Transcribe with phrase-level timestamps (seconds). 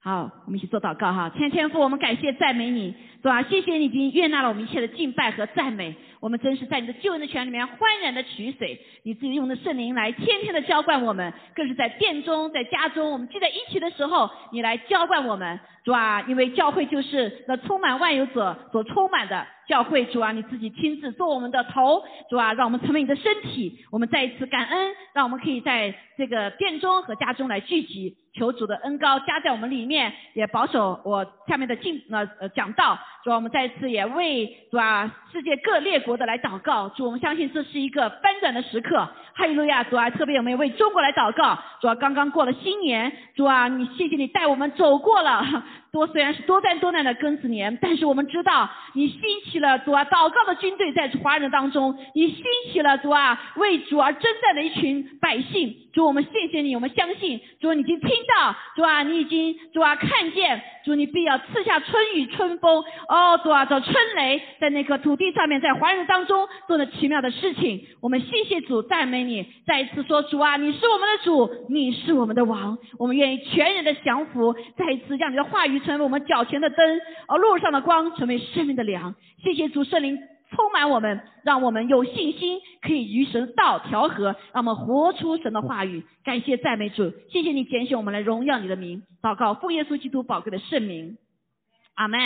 [0.00, 1.28] 好，我们一起做祷告哈。
[1.30, 5.92] 天天父，我们感谢赞美你，主啊，谢谢你已经悦纳了我们一切的敬拜和赞美。
[6.20, 35.98] 我们真是在你的救恩的泉里面欢然的取水，你自己用的圣灵来天天的浇灌我们，更是在殿中、在家中，我们聚在一起的时候，你来浇灌我们，主啊，因为教会就是那充满万有者所充满的教会，主啊，你自己亲自做我们的头，主啊，让我们成为你的身体，我们再一次感恩，让我们可以在这个殿中和家中来聚集，求主的恩高加在我们里面，也保守我下面的进呃呃讲道，主啊，我们再次也为主啊世界各列。
[36.00, 39.06] 国的来祷告，主，我们相信这是一个翻转的时刻。
[39.34, 41.58] 哈利路亚，主啊，特别有没有为中国来祷告？
[41.80, 45.44] 主啊，刚刚过了新年，主啊，你谢谢你带我们走过了
[45.90, 55.74] 多虽然是多灾多难的庚子年，但是我们知道你兴起了主啊祷告的军队在华人当中，你兴起了主啊为主而征战的一群百姓。
[55.90, 57.40] 主，我们谢谢你，我们相信。
[57.60, 67.84] 主，你已经听到，主啊，你已经主啊看见，主你必要赐下春雨春风，哦，主啊，这春雷在那颗土地上面，在华人当中做了奇妙的事情。
[68.00, 79.14] 我们谢谢主，赞美你，再一次说主啊，你是我们的主，你是我们的王，我们愿意全人的降服，再一次让你的话语成为我们脚前的灯，而路上的光成为生命的粮。
[79.42, 80.18] 谢谢主圣灵。
[80.50, 86.02] 充满我们，让我们有信心，可以与神道调和，让我们活出神的话语。
[86.24, 89.02] 感谢赞美主，谢谢你拣选我们来荣耀你的名。
[89.20, 91.18] 祷告奉耶稣基督宝贵的圣名，
[91.96, 92.18] 阿门，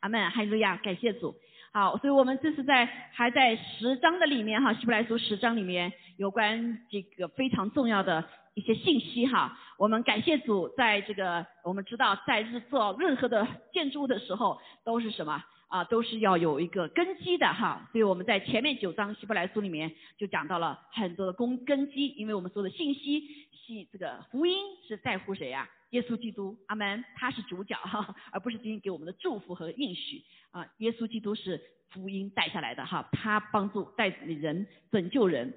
[0.00, 1.34] 阿门，哈利路亚，感谢主。
[1.72, 8.22] 好，所以我们这是在还在十章的里面哈，希伯来书十章里面有关这个非常重要的
[8.52, 9.58] 一些信息哈。
[9.82, 15.42] 我们感谢主，在这个我们知道在日做任何的建筑物的时候都是什么？
[15.66, 25.68] 啊，都是要有一个根基的哈，所以我们在前面九章希伯来书里面就讲到了很多的根根基，因为我们说的信息系这个福音是在乎谁呀？
[25.90, 30.22] 耶稣基督，阿门，他是主角哈，而不是仅仅给我们的祝福和应许
[30.52, 31.60] 啊，耶稣基督是
[31.90, 35.52] 福音带下来的哈，他帮助带领人拯救人。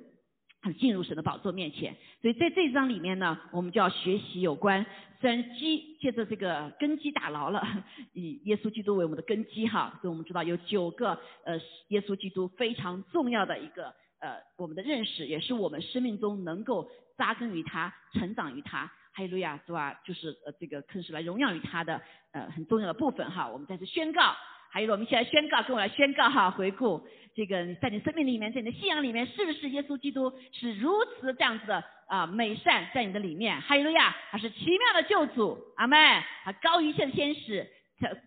[0.73, 4.85] 进入神的宝座面前，所以在这一章里面呢，我们就要学习有关
[5.21, 7.65] 虽然基借着这个根基打牢了，
[8.13, 11.59] 以耶稣基督为我们的根基哈，所以我们知道有九个呃
[11.89, 20.01] 耶稣基督非常重要的一个呃我们的认识，也是我们生命中能够扎根于他、成长于他，哈利路亚是吧？
[20.05, 23.47] 就是呃这个更是来荣耀于他的呃很重要的部分哈。
[23.49, 24.35] 我们再次宣告。
[24.75, 27.01] 还有我们一起来宣告，跟我来宣告哈，回顾
[27.33, 33.61] 这个在你生命里面，在你的信仰里面，是不是耶稣基督是如此这样子的啊美善在你的里面？
[33.61, 35.97] 哈利路亚，他是奇妙的救主，阿门，
[36.43, 37.65] 他高于一切天使，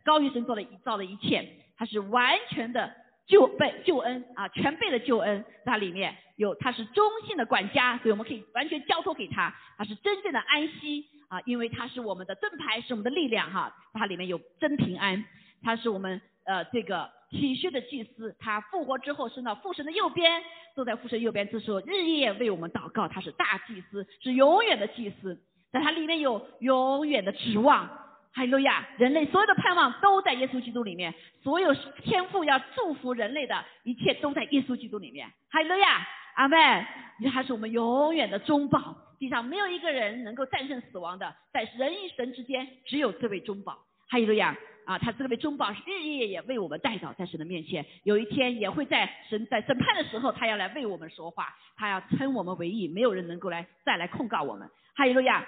[0.06, 2.94] 高于神做的造的一切，他是完全的
[3.26, 15.22] 救被救恩啊，全备的救恩在里面有，他是中性的管家，所以我们可以完全交托给他，他是真正的安息啊，因为他是我们的盾牌，是我们的力量哈，它里面有真平安，
[15.62, 16.18] 他是我们。
[16.48, 20.42] 呃，这个体恤的祭司，他复活之后升到父神的右边，
[20.74, 25.38] 坐在父神右边，这时候日夜为我们祷告，他是大祭司，是永远的祭司，
[25.70, 27.86] 在他里面有永远的指望。
[28.32, 28.88] 哈利路亚！
[28.98, 35.28] 人类所有的盼望都在耶稣基督里面，所有天赋要祝福人类的一切都在耶稣基督里面。
[35.50, 36.06] 哈利路亚！
[36.36, 36.86] 阿门！
[37.30, 43.72] 他是我们永远的中保，地上没有一个人能够战胜死亡的，在人与神之间只有这位中保。
[44.08, 44.56] 哈利路亚！
[44.88, 54.66] 啊，他这位中保日夜也为我们带到在神的面前，有一天也会在神在审判的时候，他要来为我们说话，他要称我们为义，没有人能够来再来控告我们。
[54.94, 55.46] 哈利路亚，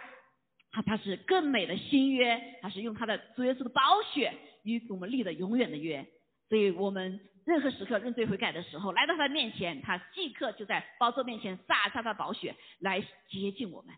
[0.70, 3.80] 他他是更美的新约，他是用他的主耶稣的宝
[4.12, 4.30] 血
[4.62, 6.06] 与我们立的永远的约，
[6.50, 13.00] 所以我们任何时刻认罪悔改的时候，来到他的面前，他即刻就在宝座面前撒下他的宝血来
[13.30, 13.94] 接近我们，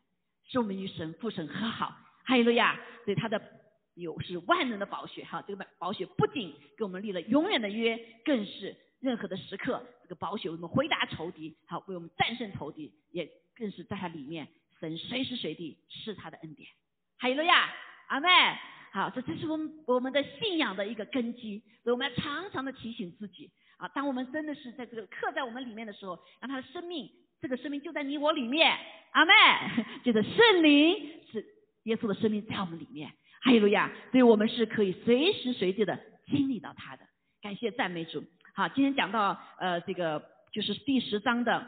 [0.48, 1.96] 使我们与神父神和好。
[2.26, 3.42] 哈利路亚，所以他的。
[3.94, 14.48] 有是万能的宝血哈，这个宝血不仅给我们立了永远的约，更是任何的时刻，这个宝血为我们回答仇敌，好为我们战胜仇敌，也更是在它里面，
[14.80, 16.68] 神随时随地是他的恩典。
[17.18, 17.70] 哈利路亚，
[18.08, 18.28] 阿妹，
[18.92, 28.76] 好，这这是我们我们的信仰的一个根基，所以我们要常常的提醒自己啊，当我们真的是在这个刻在我们里面的时候，让他的生命，这个生命就在你我里面，
[29.12, 29.32] 阿妹，
[30.02, 31.44] 就是圣灵是
[31.84, 33.12] 耶稣的生命在我们里面。
[33.42, 33.90] 哈利路亚！
[34.12, 37.02] 所以我们是可以随时随地的经历到他的。
[37.42, 38.22] 感谢赞美主。
[38.54, 40.22] 好，今天讲到呃这个
[40.52, 41.66] 就是第十章的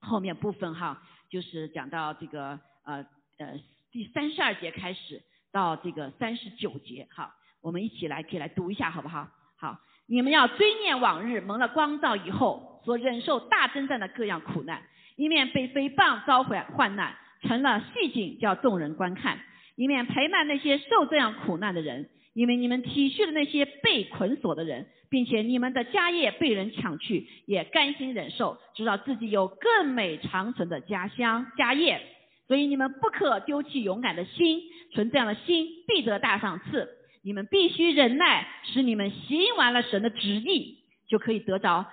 [0.00, 3.04] 后面部分哈，就是讲到这个呃
[3.36, 3.60] 呃
[3.90, 5.22] 第三十二节开始
[5.52, 7.06] 到这个三十九节。
[7.10, 7.30] 好，
[7.60, 9.28] 我们一起来可以来读一下好不好？
[9.56, 14.82] 好，你们要追念往日蒙了光照以后所忍受大征战的各样苦难，
[15.16, 19.38] 一面被诽谤遭患患难，成了戏景叫众人观看。
[19.76, 32.00] 以免陪伴那些受这样苦难的人，因为你们体恤了那些被捆锁的人，并且你们的家业被人抢去，也甘心忍受，知道自己有更美长存的家乡家业。
[32.48, 34.60] 所以你们不可丢弃勇敢的心，
[34.92, 36.88] 存这样的心必得大赏赐。
[37.24, 40.78] 你们必须忍耐，使你们行完了神的旨意，
[41.08, 41.86] 就可以得着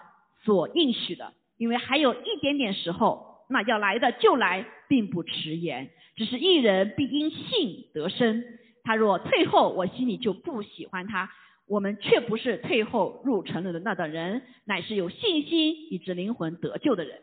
[0.43, 1.33] 所应许的。
[1.57, 5.89] 因为还有一点点时候，那要来的就来，并不迟延。
[6.15, 8.43] 只是一人必因信得生。
[8.83, 11.29] 他若退后，我心里就不喜欢他。
[11.67, 17.19] 我们却不是退后入城了的那等人，乃是有信心以致灵魂得救的人。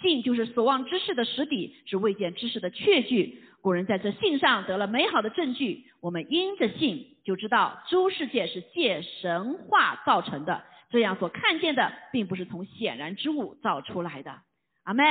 [0.00, 3.42] 信就是所望之事的实底，是未见之事的确据。
[3.60, 5.86] 古人在这信上得了美好的证据。
[6.00, 10.62] 我们因着信，就知道诸世界是借神话造成的。
[10.90, 14.32] 这样所看见的，并不是从显然之物造出来的。
[14.84, 15.02] 阿妹，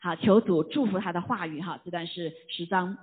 [0.00, 1.80] 好，求主祝福他的话语哈。
[1.84, 2.96] 这段是十章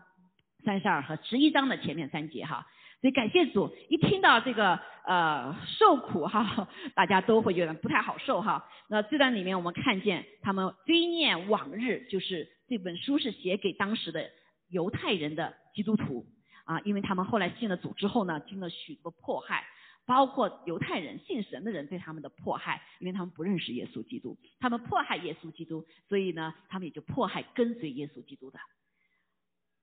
[0.64, 2.66] 三十二和十一章的前面三节哈。
[3.02, 8.68] 所以感谢主，一听到这个呃受苦哈，大家都会觉得不太好受哈。
[8.88, 14.32] 那这段里面我们看见他们追念往日，就是这本书是写给当时的
[14.70, 16.26] 犹太人的基督徒
[16.64, 19.66] 啊，因为他们后来信了主之后呢，经了许多迫害，
[20.06, 28.60] 包括犹太人信神的人对他们的迫害，因为他们不认识耶稣基督，他们迫害耶稣基督，所以呢，他们也就迫害跟随耶稣基督的。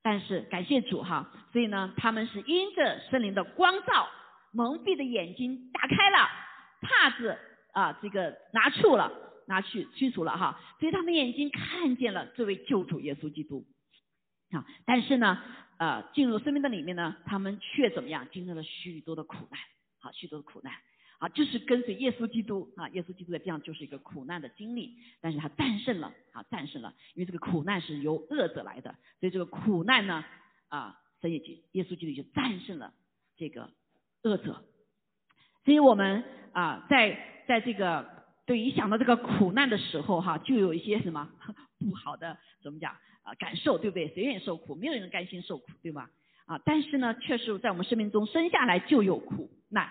[0.05, 4.09] 但是感谢主哈，所以呢，他们是因着圣灵的光照，
[4.53, 6.29] 蒙蔽的眼睛打开了，
[6.81, 7.39] 帕子
[7.73, 9.13] 啊这个拿去了，
[9.47, 13.65] 拿去驱除了哈，所以他们眼睛看见了这位救主耶稣基督
[14.51, 14.67] 啊。
[14.85, 15.41] 但是呢，
[15.79, 19.61] 呃，进入生命的里面呢，他们却怎么样，经历了许多的苦难，
[20.03, 20.75] 好，许多的苦难。
[21.19, 30.25] 啊，就是跟随耶稣基督啊，耶稣基督的这样就是一个苦难的经历，但是他战胜了啊，战胜了，因为这个苦难是由恶者来的，所以这个苦难呢
[30.67, 32.93] 啊，所以耶稣基督就战胜了
[33.37, 33.71] 这个
[34.25, 34.65] 恶者，
[35.65, 41.31] 所以我们啊，在在这个对于想到这个苦难的时候哈，就有一些什么
[41.79, 44.09] 不好的怎么讲啊感受，对不对？
[44.09, 44.75] 谁愿意受苦？
[44.75, 46.11] 没有人甘心受苦，对吧？
[46.53, 49.91] 啊，但是呢，确实在我们生命中生下来就有苦难。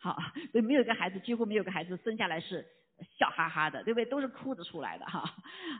[0.00, 0.18] 好，
[0.50, 2.66] 所以没有一个孩子，几乎没有一个孩子生下来是
[3.16, 4.04] 笑哈哈的，对不对？
[4.06, 5.32] 都是哭着出来的哈。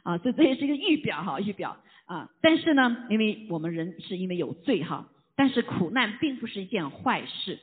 [0.04, 2.30] 啊，所以这也是一个预表哈，预表啊。
[2.40, 7.58] 但是呢，因为我们人是因为有罪哈，但是苦难并不是一件坏事。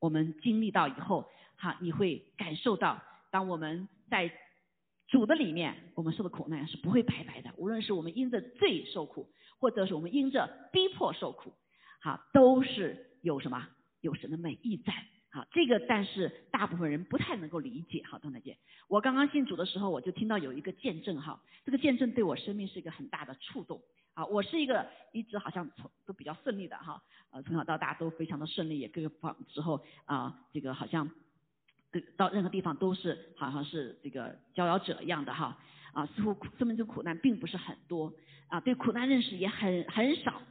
[0.00, 4.32] 我们经历到以后，哈，你会感受到，当我们在
[5.08, 7.50] 主的里面，我们受的苦难是不会白白的。
[7.58, 9.28] 无论是我们因着罪受苦，
[9.60, 11.52] 或者是我们因着逼迫受苦，
[12.02, 13.66] 哈，都是有什么？
[14.00, 14.92] 有神的美意在。
[15.30, 18.02] 好，这个但是大部分人不太能够理解。
[18.04, 18.58] 好，邓大姐，
[18.88, 23.80] 我刚刚信主的时候，我就听到有一个见证哈，这个见证对我生命是一个很大的触动。
[24.14, 31.10] 啊，我是一个一直好像从都比较顺利的哈，呃，从小到大都非常的顺利，也各个方之后啊，这个好像
[32.16, 35.56] 到任何地方都是好像是这个佼佼者一样的哈，
[35.94, 38.12] 啊，似乎生命中苦难并不是很多，
[38.48, 40.42] 啊，对苦难认识也很很少。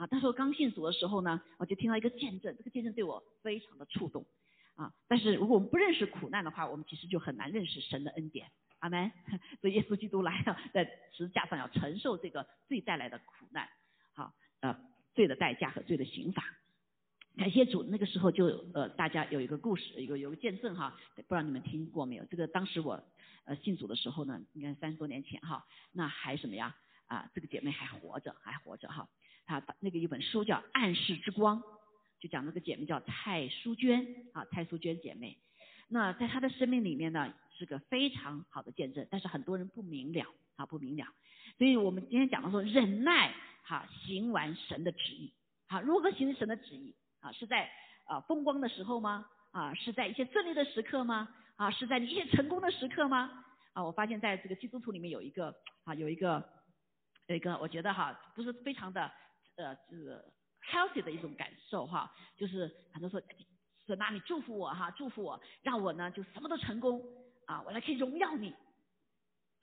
[0.00, 4.24] 啊，但是我刚信主的时候呢，我就听到一个见证，这个见证对我非常的触动。
[4.74, 8.50] 啊，但是如果我们不认识苦难的话，我们其实就很难认识神的恩典。
[8.78, 9.12] 阿门。
[9.60, 13.68] 所以耶稣基督来了，在十字架上要承受这个罪带来的苦难，
[14.14, 14.74] 好，呃，
[15.14, 16.42] 罪的代价和罪的刑罚。
[17.36, 22.24] 感谢主，那个时候就呃，大家有一个故事，有有个见证哈，不知道你们听过没有？
[22.24, 23.04] 这个当时我
[23.44, 26.74] 呃信主的时候呢，应该三十多年前哈，那还什么呀？
[27.10, 29.08] 啊，这个姐妹还活着，还活着哈。
[29.46, 31.60] 啊，那个一本书叫《暗示之光》，
[32.20, 35.36] 就讲那个姐妹叫蔡淑娟啊，蔡淑娟姐妹。
[35.88, 40.24] 那在她的生命里面呢，是个非常好的见证，但是很多人不明了
[40.54, 41.04] 啊，不明了。
[41.58, 45.32] 所以我们今天讲的说，忍耐哈，行完神的旨意。
[45.66, 46.94] 好，如何行神的旨意？
[47.18, 47.68] 啊，是在
[48.06, 49.26] 啊风光的时候吗？
[49.50, 51.28] 啊，是在一些顺利的时刻吗？
[51.56, 53.44] 啊，是在一些成功的时刻吗？
[53.72, 55.52] 啊，我发现在这个基督徒里面有一个
[55.82, 56.48] 啊，有一个
[57.30, 59.10] 有一个，我觉得哈，不是非常的。
[59.56, 60.24] 呃，这个
[60.72, 63.20] healthy 的一种感受哈，就是很多说
[63.86, 67.02] 说那你祝福我哈，祝福我，让我呢就什么都成功
[67.46, 68.54] 啊，我来可以荣耀你，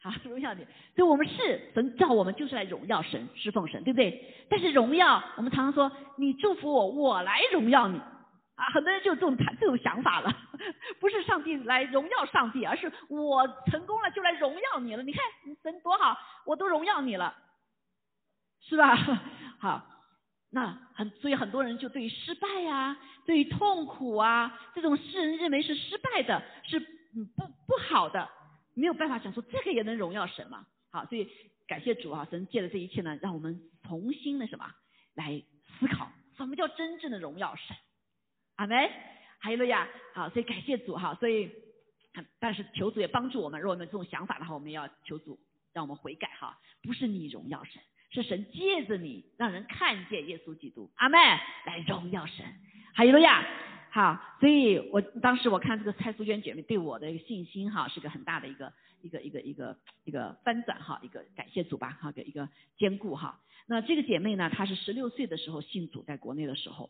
[0.03, 0.63] 好荣耀你。
[0.95, 4.45] 所以我们是神叫我们就是来荣耀神，侍奉神，对不对？
[4.49, 10.31] 但是荣耀，我们常常说你祝福我，我来荣耀你啊，很多人就这种这种想法了，
[11.01, 15.01] 不是上帝来荣耀上帝，而是我成功了就来荣耀你了。
[15.01, 15.23] 你看
[15.63, 17.35] 神多好，我都荣耀你了，
[18.67, 18.95] 是吧？
[19.59, 19.85] 好，
[20.49, 28.29] 那很所以很多人就对于失败呀，对于痛苦啊，这种世人认为是失败的，是不不好的，
[28.73, 30.65] 没有办法想说这个也能荣耀神嘛。
[30.91, 31.29] 好，所以
[31.67, 34.69] 感谢主啊，神借了这一切呢，让我们重新的什么
[35.15, 35.41] 来
[35.79, 37.75] 思考什么叫真正的荣耀神？
[38.55, 38.89] 阿门。
[39.39, 41.51] 还有了呀，好，所以感谢主哈，所以，
[42.39, 45.39] 但是求主也帮助我们，如果我们这种想法的话，我们要求主
[45.73, 47.79] 让我们悔改哈，不是你荣耀神，
[48.21, 51.19] 是神借着你让人看见耶稣基督，阿门，
[51.65, 52.45] 来荣耀神。
[52.93, 53.45] 还有了呀，
[53.91, 63.39] 好，所以我当时我看这个蔡淑娟姐妹对我的一个信心哈，是个很大的一个一个一个一个一个翻转哈，一个感谢主吧哈，一个坚固哈。
[63.67, 66.89] 那这个姐妹呢，她是十六岁的时候信主，在国内的时候，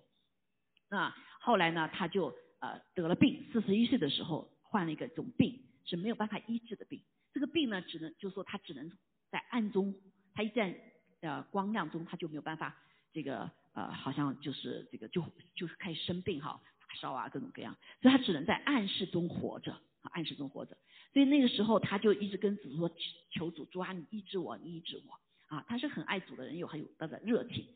[0.89, 7.01] 那后来呢，她就呃得了病，四十一岁的时候患了一个种病，是没有办法医治的病。
[7.33, 8.91] 这个病呢，只能就说她只能
[9.29, 9.93] 在暗中，
[10.33, 10.73] 她一旦
[11.21, 12.75] 呃光亮中，他就没有办法
[13.13, 13.49] 这个。
[13.73, 20.75] 呃，好像就是这个，就就是开始生病哈，发烧啊，各种各样，所以他只能在暗室中活着，暗室中活着。
[21.13, 22.89] 所以那个时候他就一直跟主说，
[23.29, 25.19] 求主主啊，你医治我，你医治我
[25.55, 25.63] 啊。
[25.67, 27.67] 他是很爱主的人，有很有他的热情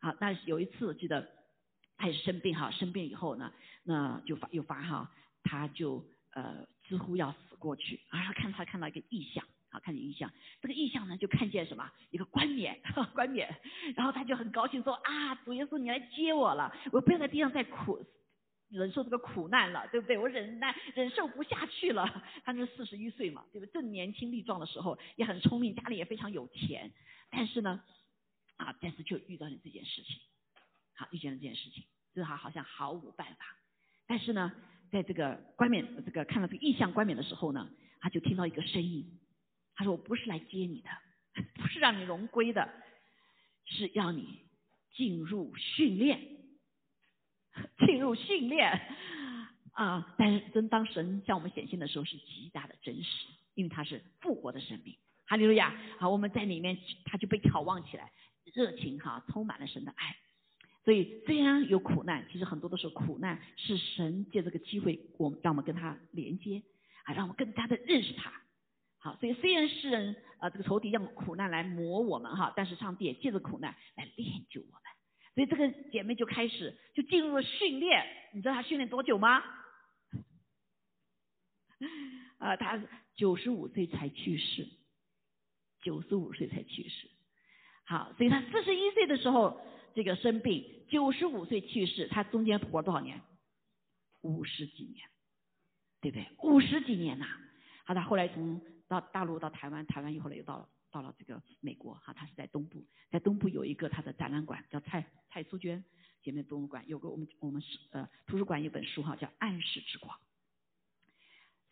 [0.00, 0.16] 啊。
[0.18, 1.28] 但是有一次记得
[1.98, 9.44] 他也是生病哈，生病以后呢，那就发又发哈，他就呃几乎要死过去，啊，看他看到一个异象。
[9.72, 11.90] 啊，看见异象，这个异象呢，就看见什么？
[12.10, 12.78] 一个冠冕，
[13.14, 13.48] 冠冕。
[13.96, 18.04] 然后他就很高兴说：“啊，主耶稣，你来接我了，我不要在地上再苦
[18.68, 20.18] 忍受这个苦难了，对不对？
[20.18, 23.72] 我忍耐忍受不下去了。”他是四十一岁嘛，对不对？
[23.72, 26.92] 正年轻力壮的时候，也很聪明，家里也非常有钱。
[27.30, 27.82] 但是呢，
[28.56, 30.20] 啊，但是就遇到了这件事情，
[30.96, 31.82] 好，遇见了这件事情，
[32.14, 33.56] 就是他好像毫无办法。
[34.06, 34.52] 但是呢，
[34.90, 39.18] 在这个冠冕，这个看到这个异象冠冕的时候呢，他就听到一个声音。
[39.74, 40.90] 他说：“我不是来接你的，
[41.54, 42.68] 不是让你荣归的，
[43.64, 44.40] 是要你
[44.94, 46.20] 进入训练，
[47.86, 48.80] 进入训练
[49.72, 50.14] 啊！
[50.18, 54.94] 但是真当神向我们显现的时候，是极大的真实，因为他是复活的生命。
[55.24, 55.74] 哈利路亚！
[55.98, 56.76] 好，我们在里面，
[57.06, 58.12] 他就被眺望起来，
[58.52, 60.16] 热情哈，充满了神的爱。
[60.84, 66.62] 所以虽然有苦难，其实很多的时候苦难是神借这个机会，我们让我们跟他连接
[67.04, 68.30] 啊，让我们更加的认识他。”
[69.02, 74.82] 好，所以虽然世人啊，这个仇敌用苦难来磨我们哈，但是上帝也借着苦难来练就我们。
[75.34, 78.06] 所以这个姐妹就开始就进入了训练。
[78.32, 79.42] 你知道她训练多久吗？
[82.38, 82.80] 啊， 她
[83.16, 84.68] 九十五岁才去世，
[85.82, 87.10] 九十五岁才去世。
[87.84, 89.60] 好，所以她四十一岁的时候
[89.96, 93.20] 这个生病，九十五岁去世，她中间活多少年？
[94.20, 95.08] 五十几年，
[96.00, 96.28] 对不对？
[96.42, 97.26] 五十几年呐。
[97.84, 98.60] 好，她后来从
[98.92, 105.82] 到大陆到台湾，台湾以后呢又到到了这个美国哈，他是在东部，在东部有一个他的展览馆，叫蔡蔡淑娟
[106.22, 110.14] 姐妹博物馆，有个我们我们是呃图书馆有本书哈，叫暗示之光，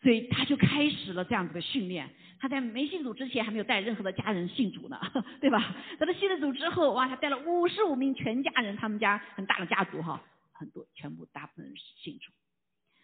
[0.01, 2.09] 所以他就开始了这样子的训练。
[2.39, 4.99] 他在没信主之前还没有带任何的家人信主呢，
[5.39, 5.75] 对吧？
[5.99, 12.31] 等他信了主之后，哇，他带了五十五名全家人，他们家很大的家族哈，很多全部大部分人信主，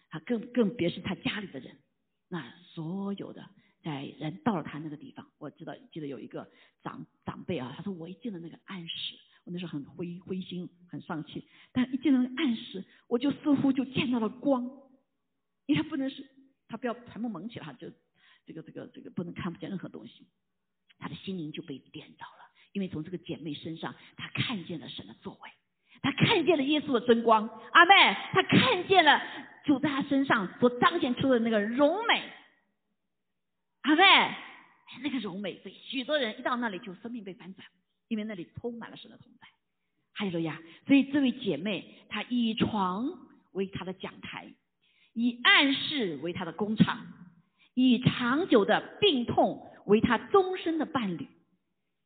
[0.08, 1.78] 啊，更更别是他家里的人，
[2.26, 2.44] 那
[2.74, 3.48] 所有的。
[3.82, 6.50] 在人到了他那个地方，我知道记得有一个
[6.82, 14.64] 长长辈啊，他说我一进了那个暗室，我那时候很灰灰心很丧气，但一进了暗室，我就似乎就见到了光，
[15.66, 16.26] 因为他不能是
[16.66, 17.88] 他不要全部蒙起来，就
[18.44, 20.26] 这个这个这个不能看不见任何东西，
[20.98, 25.50] 他的心灵就被点着了，因为从这个姐妹身上，他看见了神的作为，
[26.02, 29.22] 他看见了耶稣的真光，阿妹，他看见了
[29.64, 32.32] 主在他身上所彰显出的那个荣美。
[33.98, 34.06] 对，
[35.02, 37.66] 那个柔美，所以许多人一到那里就生命被翻转，
[38.06, 39.48] 因为那里充满了神的同在。
[40.12, 43.10] 还有了呀，所以这位姐妹她以床
[43.50, 44.54] 为她的讲台，
[45.14, 47.08] 以暗示为她的工厂，
[47.74, 51.26] 以长久的病痛为她终身的伴侣，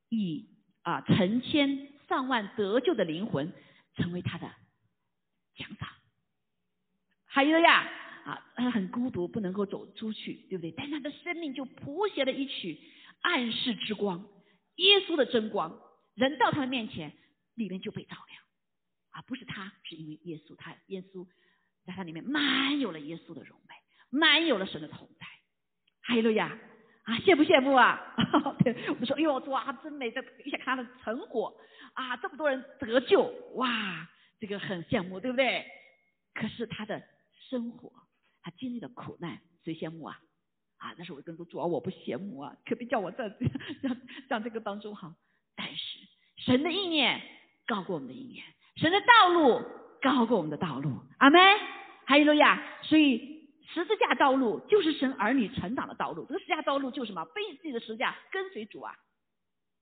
[0.09, 0.49] 以
[0.81, 3.53] 啊成千上万得救的灵魂
[3.97, 4.51] 成为她的
[5.57, 5.91] 奖赏。
[7.27, 7.87] 还有呀。
[8.25, 10.73] 啊，他很孤独，不能够走出去，对不对？
[10.77, 12.79] 但他的生命就谱写了一曲
[13.21, 14.27] 暗示之光，
[14.77, 15.81] 耶稣的真光，
[16.15, 17.13] 人到他的面前，
[17.55, 18.43] 里面就被照亮。
[19.11, 21.27] 啊，不是他，是因为耶稣，他耶稣
[21.85, 23.75] 在他里面满有了耶稣的荣美，
[24.11, 25.27] 满有了神的同在。
[26.03, 26.59] 哈利路亚！
[27.05, 28.01] 啊，羡不羡慕啊？
[28.65, 30.11] 对，我们说，哎呦，哇，真美！
[30.11, 31.53] 这一下看他的成果，
[31.95, 33.25] 啊，这么多人得救，
[33.55, 35.67] 哇，这个很羡慕，对不对？
[36.33, 37.03] 可是他的
[37.51, 37.93] 生活。
[38.43, 40.19] 他经历的苦难，谁羡慕啊？
[40.79, 43.29] 啊，那时候我跟说主啊，我不羡慕啊，可别叫我在
[43.81, 43.97] 像
[44.29, 45.15] 像这个当中哈。
[45.55, 45.99] 但是
[46.39, 47.23] 神的意念
[47.67, 48.45] 高过我们的意念，
[48.77, 49.63] 神的道路
[50.01, 50.99] 高过我们的道路。
[51.19, 51.41] 阿门。
[52.05, 52.61] 还有路亚。
[52.83, 56.27] 所以十字架道路就是神儿女成长的道路。
[56.27, 57.25] 这个十字架道路就是什么？
[57.27, 58.93] 背自己的十字架跟随主啊。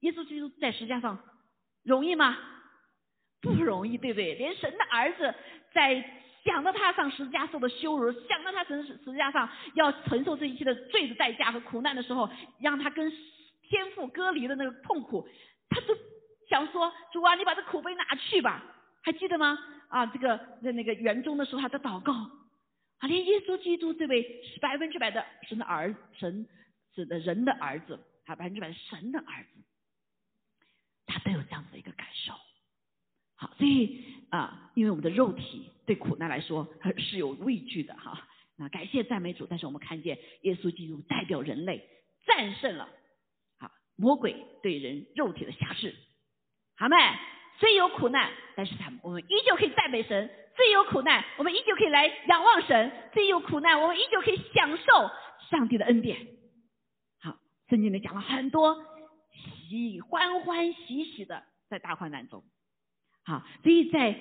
[0.00, 1.18] 耶稣基督在十字架上
[1.82, 2.36] 容易吗？
[3.40, 4.34] 不容易，对不对？
[4.34, 5.34] 连神的儿子
[5.72, 12.28] 在想到他上十字架受的羞辱，想到他从十字架上要承受这一切的罪的代价和苦难的时候，
[12.60, 13.10] 让他跟
[13.62, 15.28] 天父隔离的那个痛苦，
[15.68, 15.94] 他都
[16.48, 18.62] 想说：主啊，你把这苦杯拿去吧。
[19.02, 19.58] 还记得吗？
[19.88, 26.46] 啊，这个在那个园中的时候，他的祷告啊，连耶稣基督这位是百分之百的神的儿神
[26.94, 29.62] 是的人的儿子，啊，百分之百神的儿子，
[31.06, 32.32] 他都有这样子的一个感受。
[33.36, 36.66] 好，所以啊，因为我们的肉体对苦难来说
[36.98, 38.26] 是有畏惧的哈。
[38.56, 41.88] 那感谢赞美主，但是我们看见耶稣基督代表人类
[42.26, 42.88] 战胜了
[43.58, 45.94] 啊魔鬼对人肉体的辖制。
[46.76, 46.96] 好妹，
[47.58, 55.10] 虽有苦难，但是他们我们依旧可以赞美神；虽有苦难，我们依旧可以来仰望神；虽有苦难，我们依旧可以享受
[55.50, 56.26] 上帝的恩典。
[57.20, 57.36] 好，
[57.68, 58.76] 圣经里讲了很多
[59.68, 62.44] 喜欢欢喜喜的在大患难中。
[63.24, 64.18] 好，所以在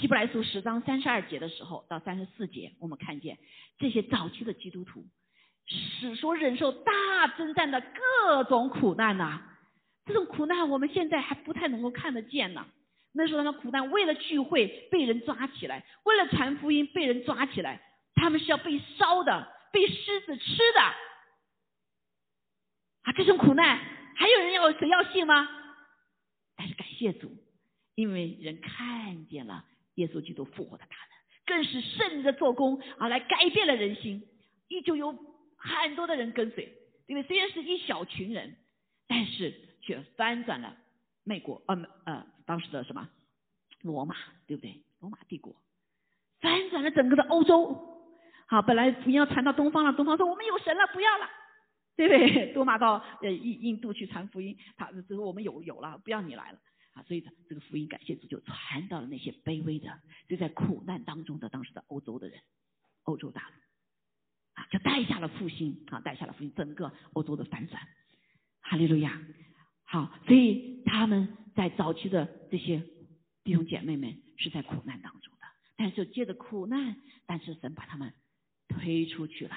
[0.00, 3.38] 希伯来书十章三十二节的时候到三十四节，我们看见
[3.78, 5.04] 这些早期的基督徒
[5.66, 9.42] 是说忍受大征战的各种苦难呐。
[10.04, 12.66] 这种苦难我们现在还不太能够看得见呢。
[13.12, 17.80] 那时候他们苦难，为了聚会被人抓起来，为了传福音被人抓起来，
[18.14, 20.80] 他们是要被烧的，被狮子吃的。
[23.04, 23.78] 啊，这种苦难
[24.16, 25.48] 还有人要谁要信吗？
[26.56, 27.30] 但是感谢主。
[27.94, 34.22] 因为人看见了耶稣基督复活的大能，更是圣的做工啊，来改变了人心，
[34.68, 35.12] 依旧有
[35.56, 36.72] 很多的人跟随。
[37.06, 38.56] 因为虽然是一小群人，
[39.06, 40.76] 但是却翻转了
[41.22, 43.08] 美国，呃呃，当时的什么
[43.82, 44.82] 罗马，对不对？
[45.00, 45.54] 罗马帝国
[46.40, 47.90] 翻转了整个的欧洲。
[48.46, 51.28] 好，本来福音要传到东方了，东方说我们有神了，不要了，
[51.96, 52.52] 对不对？
[52.52, 56.58] 多马到呃印印度去传福音，他这个我们有有了，不要你来了。
[56.94, 62.40] 啊，所以这个福音感谢主就传到了那些卑微的，就在苦难当中的当时的欧洲的人，
[63.02, 63.54] 欧洲大陆，
[64.54, 67.86] 啊，就带下了复兴，啊，带下了复兴，整个欧洲的反转，
[68.60, 69.20] 哈利路亚。
[69.84, 72.82] 好，所以他们在早期的这些
[73.42, 78.14] 弟兄姐妹们是在苦难当中的，但是借着苦难，但是神把他们
[78.68, 79.56] 推出去了，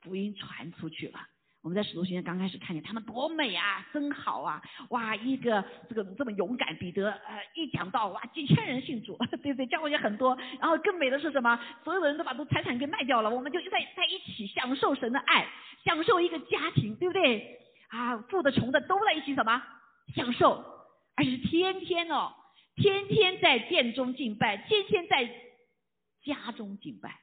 [0.00, 1.28] 福音传出去了。
[1.62, 4.60] 我们在使徒行传刚开始看见他们多美啊，真好啊！
[4.90, 9.66] 哇，一个这个这么勇敢，彼得呃一讲到哇，几千人信主， 对不对？
[9.66, 10.36] 教会也很多。
[10.58, 11.56] 然后更美的是什么？
[11.84, 15.46] 所有的人都把都财产给卖掉了，我们就在在一起享受神的爱，
[15.84, 17.60] 享受一个家庭，对不对？
[17.90, 19.62] 啊，富的穷的都在一起什么？
[20.16, 20.64] 享受，
[21.14, 22.32] 而且是天天哦，
[22.74, 25.26] 天天在殿中敬拜，天天在
[26.24, 27.21] 家中敬拜。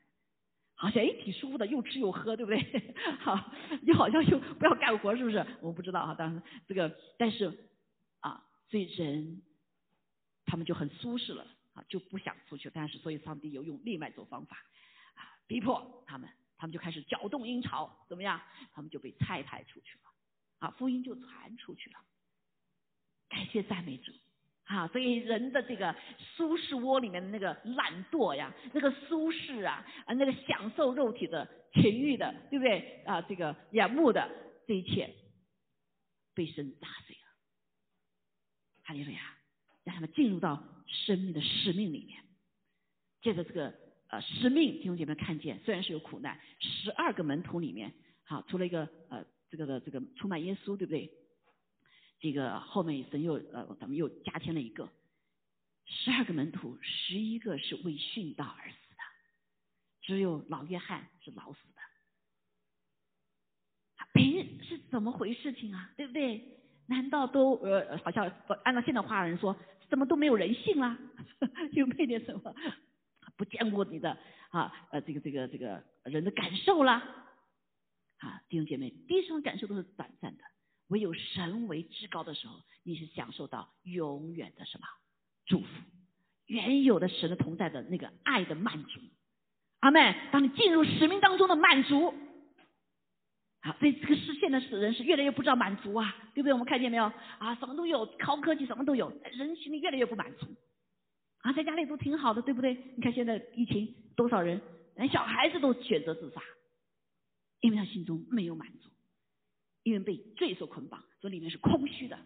[0.81, 2.95] 好像哎挺舒服的，又吃又喝，对不对？
[3.19, 3.51] 好，
[3.83, 5.45] 又好像又不要干活，是不是？
[5.61, 7.69] 我不知道哈，当然这个，但是
[8.21, 9.41] 啊，所以人
[10.45, 12.71] 他们就很舒适了啊，就不想出去。
[12.73, 14.55] 但是所以上帝又用另外一种方法
[15.15, 18.39] 啊，逼迫他们，他们就开始搅动阴潮，怎么样？
[18.71, 20.03] 他们就被拆派出去了，
[20.59, 21.99] 啊，福音就传出去了。
[23.27, 24.13] 感谢赞美主。
[24.69, 25.95] 啊，所以人的这个
[26.35, 33.01] 舒适窝里面的那个懒惰呀，那个舒适啊，啊，那个享受肉体的情欲的，对不对？
[33.03, 34.29] 啊，这个眼目的
[34.67, 35.09] 这一切，
[36.35, 37.21] 被神打碎了。
[38.83, 39.19] 哈利路亚，
[39.83, 42.21] 让他们进入到生命的使命里面。
[43.23, 43.73] 借着这个
[44.09, 47.91] 呃使命，弟兄姐妹看见，虽然是有苦难，十二个门徒里面，
[48.23, 51.09] 好，除了一个呃这个的这个出卖耶稣，对不对？
[52.19, 54.89] 这个后面神又呃，咱们又加添了一个
[55.85, 59.01] 十二个门徒，十一个是为殉道而死的，
[60.01, 61.79] 只有老约翰是老死的。
[64.13, 65.91] 哎是怎么回事情啊？
[65.95, 66.59] 对不对？
[66.87, 68.29] 难道都呃，好像
[68.63, 69.55] 按照现在话人说，
[69.89, 70.97] 怎么都没有人性啦？
[71.71, 72.53] 有没点什么
[73.37, 74.17] 不见过你的
[74.49, 74.89] 啊？
[74.91, 76.97] 呃，这个这个这个人的感受啦？
[78.17, 80.43] 啊，弟兄姐妹，第一种感受都是短暂的。
[80.89, 84.87] 唯有神为至高的时候，你是享受到永远的什么
[85.45, 85.65] 祝福？
[86.45, 88.99] 原有的神的同在的那个爱的满足。
[89.81, 92.13] 阿妹，当你进入使命当中的满足，
[93.61, 96.53] 好，所以这个世现的死人是越来越不知道满足啊，对不对？
[96.53, 97.05] 我们看见没有？
[97.37, 100.47] 啊，什么都有，高科技什么都有，人心里越来越不满足。
[101.41, 102.73] 啊，在家里都挺好的，对不对？
[102.97, 104.59] 你看现在疫情，多少人
[104.95, 106.41] 连小孩子都选择自杀，
[107.61, 108.89] 因为他心中没有满足。
[109.83, 112.17] 因为被罪所捆绑，所以里面是空虚的，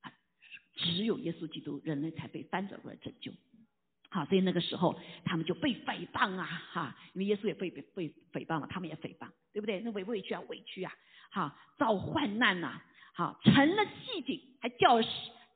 [0.00, 0.12] 啊，
[0.74, 3.32] 只有耶稣基督，人类才被翻转过来拯救。
[4.10, 9.80] 好，所以那个时候他们就被诽谤啊，哈，因为耶稣也被被被诽谤了，他们也诽谤，对不对？
[9.80, 10.92] 那委不委屈啊，委屈啊，
[11.30, 12.80] 哈，遭患难呐，
[13.14, 15.00] 好，成了戏景，还叫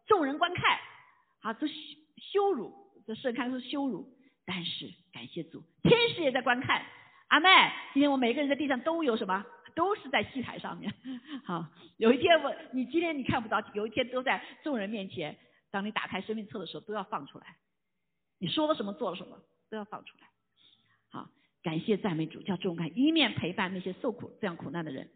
[0.06, 0.78] 众人观看，
[1.40, 1.66] 啊，这
[2.16, 2.74] 羞辱，
[3.06, 4.14] 这圣看是羞辱。
[4.50, 6.82] 但是感谢主，天使也在观看。
[7.28, 7.50] 阿妹，
[7.92, 9.44] 今天我每个人在地上都有什么？
[9.78, 10.92] 都是在戏台上面。
[11.46, 11.64] 好，
[11.98, 15.38] 有一天我，你今天你看不到，有一天都在众人面前。
[15.70, 17.56] 当你打开生命册的时候，都要放出来。
[18.40, 20.26] 你说了什么，做了什么，都要放出来。
[21.10, 21.30] 好，
[21.62, 25.08] 感谢赞美主，叫众看，一面陪伴那些受苦这样苦难的人，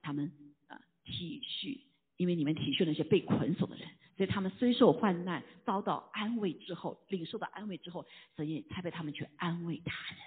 [0.00, 0.30] 他们
[0.68, 1.80] 啊体恤，
[2.16, 10.22] 因为你们体恤那些被捆锁的人，所以他们虽受患难，遭到安慰之后，领受到安慰之后，所以才被他们去安慰他人。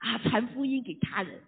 [0.00, 1.40] 啊，传福音给他人，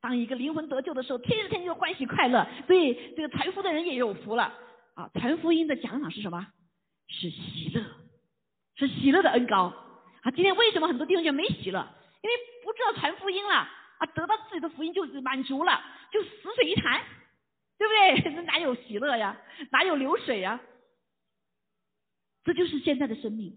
[0.00, 4.52] 当一个灵魂得救的时候，天天就欢喜快乐，所以这个传福的人也有福了。
[4.94, 6.46] 啊，传福音的奖赏是什么？
[7.08, 7.84] 是喜乐，
[8.76, 9.72] 是喜乐的恩高。
[10.22, 11.86] 啊，今天为什么很多弟兄就没喜乐？
[12.22, 15.80] 因为不知道传福音了，啊，得到自己的福音就满足了，
[16.12, 17.02] 就死水一潭，
[17.78, 18.32] 对不对？
[18.36, 19.36] 那哪有喜乐呀？
[19.70, 20.60] 哪有流水呀？
[22.44, 23.54] 这就是现在的生命，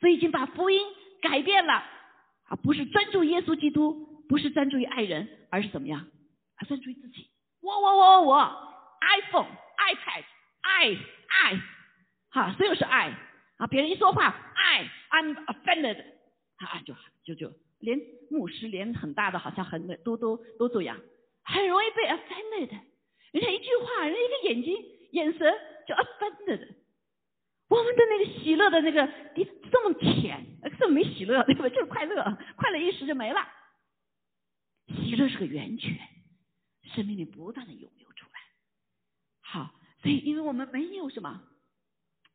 [0.00, 0.80] 所以已经把福音
[1.20, 1.74] 改变了。
[1.74, 6.06] 啊，不是专注耶稣基督，不是专注于爱人，而是怎么样？
[6.54, 7.28] 啊，专注于自己。
[7.60, 8.36] 我我我我
[9.00, 10.24] ，iPhone、iPad，
[10.62, 11.60] 爱爱，
[12.30, 13.12] 哈，所有是爱
[13.58, 13.66] 啊。
[13.66, 16.00] 别人一说话，爱，I'm offended，
[16.58, 17.98] 啊，就就就连
[18.30, 20.96] 牧师连很大的好像很都都都这样，
[21.42, 22.70] 很容易被 offended。
[23.32, 24.76] 人家一句话，人家一个眼睛
[25.10, 25.52] 眼神
[25.88, 26.68] 就 offended。
[27.68, 29.08] 我们的那个喜乐的那个
[29.72, 30.46] 这么浅，
[30.78, 31.70] 这么没喜乐，对不对？
[31.70, 33.40] 就是快乐，快乐一时就没了。
[34.96, 35.98] 喜乐是个源泉，
[36.82, 38.40] 生命里不断的涌流出来。
[39.40, 41.42] 好，所以因为我们没有什么，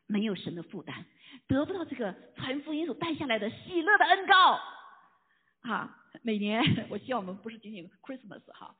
[0.07, 1.05] 没有神的负担，
[1.47, 4.59] 得不到这个传福音所带下来的喜乐的恩膏。
[5.61, 8.75] 啊，每年我希望我们不是仅仅 Christmas 哈，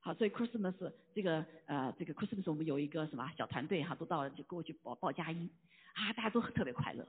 [0.00, 5.50] 好，所以 Christmas 这个呃这个 Christmas 我们有一个什么小团队哈，都到就过去报报佳音。
[5.94, 7.08] 啊，大家都特别快乐，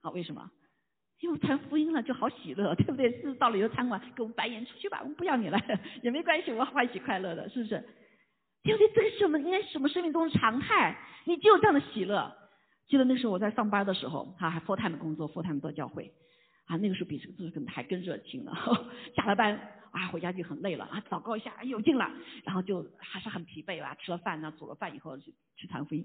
[0.00, 0.50] 好，为什么？
[1.22, 3.10] 因为传福音了就好喜乐，对不对？
[3.22, 5.58] 是到了一个餐馆，给我们白眼出去吧，我们不要你了，
[6.02, 7.82] 也没关系，我欢喜快乐的，是不是？
[8.64, 12.36] 因为这个是我们应该是我们生命中的常态，你就有这样的喜乐。
[12.88, 16.12] 记得那时候我在上班的时候，啊，还 full time 工作，full time 做教会，
[16.66, 18.52] 啊，那个时候比这个更还更热情了。
[19.14, 19.56] 下了班
[19.92, 22.10] 啊，回家就很累了，啊，祷告一下，有劲了，
[22.44, 26.04] 然后就还是很疲惫吧，吃了饭呢，煮了饭以后去去传福音。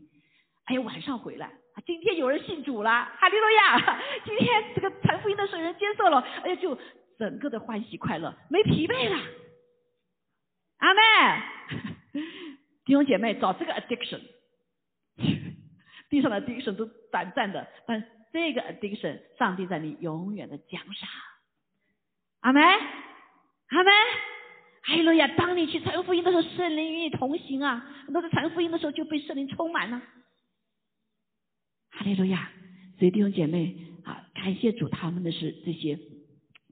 [0.67, 1.49] 还有晚上回来，
[1.85, 3.99] 今天有人信主了，哈利路亚！
[4.25, 6.77] 今天这个传福音的时候人接受了，哎呀，就
[7.17, 9.17] 整个的欢喜快乐，没疲惫了。
[10.79, 11.01] 阿妹，
[12.83, 14.19] 弟兄姐妹，找这个 addiction，
[16.09, 18.03] 地上的 addiction 都短暂的，但
[18.33, 21.09] 这个 addiction，上帝在你永远的奖赏。
[22.41, 23.91] 阿妹，阿妹，
[24.83, 25.29] 哈利路亚！
[25.29, 27.85] 当你去传福音的时候，圣灵与你同行啊！
[28.05, 30.01] 很多在传福音的时候就被圣灵充满了。
[31.97, 32.51] 哈利路亚！
[32.99, 35.97] 所以弟兄姐妹啊，感谢主，他们的是这些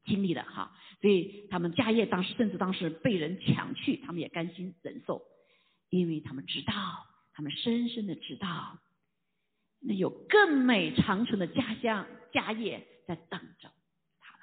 [0.06, 5.24] 经历的哈，所以他们家业当时甚至当时被人抢去，他们也甘心忍受，
[5.90, 6.74] 因为他们知道，
[7.34, 8.78] 他们深深的知道，
[9.82, 13.72] 那有更美长存的家乡家业在等着
[14.20, 14.42] 他们。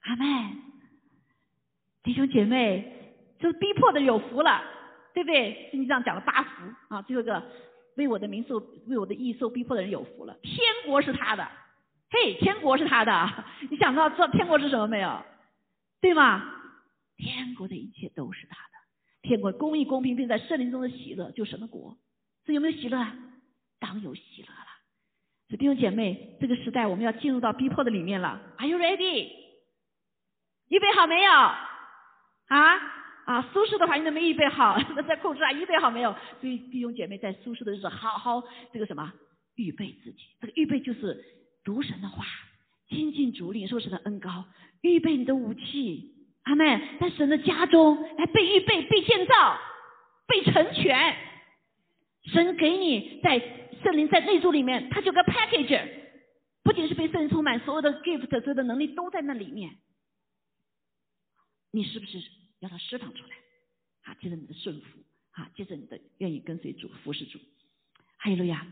[0.00, 0.56] 阿妹，
[2.02, 4.62] 弟兄姐妹，这逼迫的有福了，
[5.14, 5.70] 对不对？
[5.70, 7.42] 圣经上讲了八福啊，最后一个。
[7.98, 8.56] 为我的名受
[8.86, 11.46] 为我的义受逼迫的人有福了，天国是他的，
[12.10, 15.22] 嘿，天国是他的， 你想到这天国是什么没有？
[16.00, 16.54] 对吗？
[17.16, 21.98] 天国的一切都是他的，天国公义公平并在圣灵中的喜乐，就什么国，
[22.46, 23.04] 这有没有喜乐？
[23.80, 24.66] 当有喜乐了。
[25.48, 29.32] 所弟兄姐妹，这个时代我们要进入到逼迫的里面了，Are you ready？
[30.68, 31.32] 预备好没有？
[31.32, 32.97] 啊？
[33.28, 36.16] 啊，舒适的话你都没预备好， 那在控制啊，预备好没有？
[36.40, 39.12] 所以弟兄姐妹在舒适的日子好好这个什么
[39.56, 41.22] 预备自己，这个预备就是
[41.62, 42.24] 读神的话，
[42.88, 44.46] 精进主领受神的恩高，
[44.80, 46.14] 预备你的武器，
[46.44, 49.58] 阿妹在神的家中来被预备、被建造、
[50.26, 51.14] 被成全。
[52.32, 53.38] 神给你在
[53.82, 55.86] 圣灵在内住里面，它就个 package，
[56.62, 59.76] 不仅是被圣灵充满，所有的 gift 所有的能力都在那里面。
[61.72, 62.18] 你是不是？
[62.60, 63.36] 要他释放出来，
[64.04, 64.98] 啊，接着你的顺服，
[65.32, 67.38] 啊，接着你的愿意跟随主、服侍主，
[68.16, 68.66] 哈利路亚。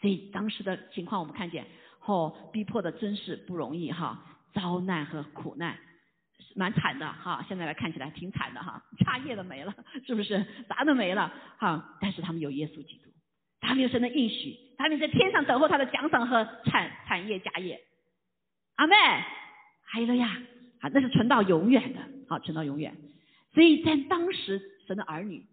[0.00, 1.66] 所以当时的情况，我们看见，
[2.04, 5.78] 哦，逼迫的真是不容易哈，遭难和苦难，
[6.56, 7.44] 蛮惨的哈。
[7.48, 9.74] 现在来看起来挺惨的哈，家业都没了，
[10.06, 10.44] 是不是？
[10.68, 11.98] 啥都没了哈。
[12.00, 13.10] 但是他们有耶稣基督，
[13.60, 17.80] 他们有神的应许，他们在天上等候他的奖赏和产产业家业。
[18.76, 20.28] 阿妹，哈利路亚，
[20.80, 22.00] 啊，那是存到永远的。
[22.32, 22.96] 好，存到永远。
[23.52, 25.46] 所以在当时，神的儿女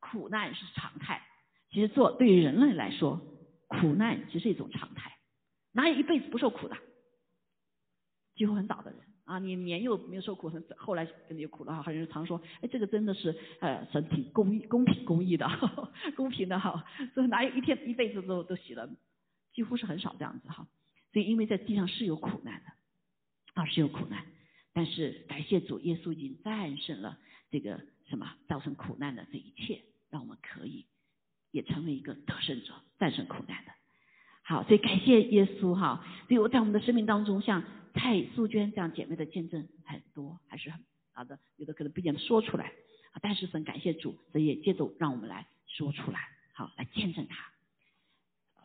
[0.00, 1.22] 苦难是常态。
[1.70, 3.20] 其实做对于人类来说，
[3.68, 5.16] 苦难只是一种常态，
[5.70, 6.76] 哪有一辈子不受苦的？
[8.34, 15.48] 几乎很少的人啊，你年幼没有受苦，后来跟你苦的哈，很多人常说，哎，这个真的是呃神挺公义、公平、公义的，
[16.16, 18.90] 公平的哈，所以哪有一天一辈子都都喜了？
[19.52, 20.66] 几乎是很少这样子哈。
[21.12, 22.72] 所以因为在地上是有苦难的，
[23.54, 24.24] 啊是有苦难，
[24.78, 27.18] 但是感谢主，耶稣已经战胜了
[27.50, 30.86] 这个什么造成苦难的这一切，让我们可以
[31.50, 33.72] 也成为一个得胜者，战胜苦难的。
[34.44, 36.06] 好，所以感谢耶稣哈。
[36.28, 40.78] 所以我在我们的生命当中，像蔡素娟这样姐妹的见证很多，还是很
[41.12, 42.72] 好的，有的可能不见得说出来，
[43.20, 46.20] 但是很感谢主，所以也借着让我们来说出来，
[46.52, 47.50] 好来见证他。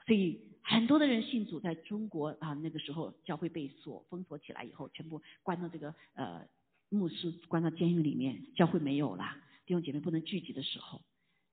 [0.06, 6.48] 所以很多的人信主，在中国啊那个时候教会被锁封锁起来以后，全部关到这个呃
[6.90, 11.02] 牧师关到监狱里面，教会没有了，弟兄姐妹不能聚集的时候，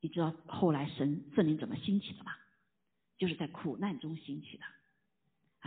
[0.01, 2.33] 你知道后来神圣灵怎么兴起的吗？
[3.19, 4.65] 就是在苦难中兴起的，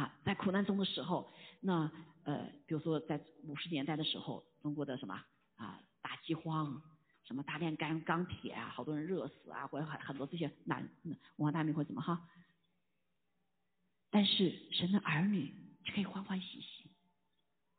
[0.02, 1.30] 啊，在苦难中的时候，
[1.60, 1.92] 那
[2.24, 5.22] 呃，比如说在五十年代的时候，中国的什么
[5.58, 6.82] 啊，大饥荒，
[7.26, 10.90] 什么大炼钢钢铁啊，好多人热死啊，或者很很多这些难
[11.36, 12.28] 文化大革命或怎么哈，
[14.14, 15.50] 但是神的儿女
[15.84, 16.88] 就可以欢欢喜喜，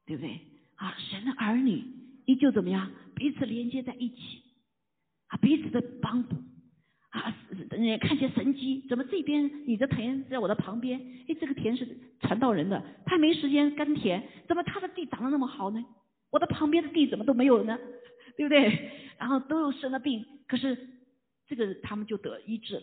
[0.04, 0.40] 对不对？
[0.74, 1.84] 啊，神的儿女
[2.26, 4.42] 依旧怎么样，彼此连接在一起，
[5.28, 6.34] 啊，彼此的帮补。
[7.10, 7.32] 啊，
[7.70, 11.00] 人看见神机，怎么这边你的田在我的旁边？
[11.28, 15.84] 哎，这个田是传道人的，他没时间耕田，怎么他的地长得那么好呢？
[16.30, 17.78] 我的旁边的地怎么都没有呢？
[18.36, 18.90] 对不对？
[19.16, 20.76] 然后都有生了病，可是
[21.46, 22.82] 这个他们就得医治了。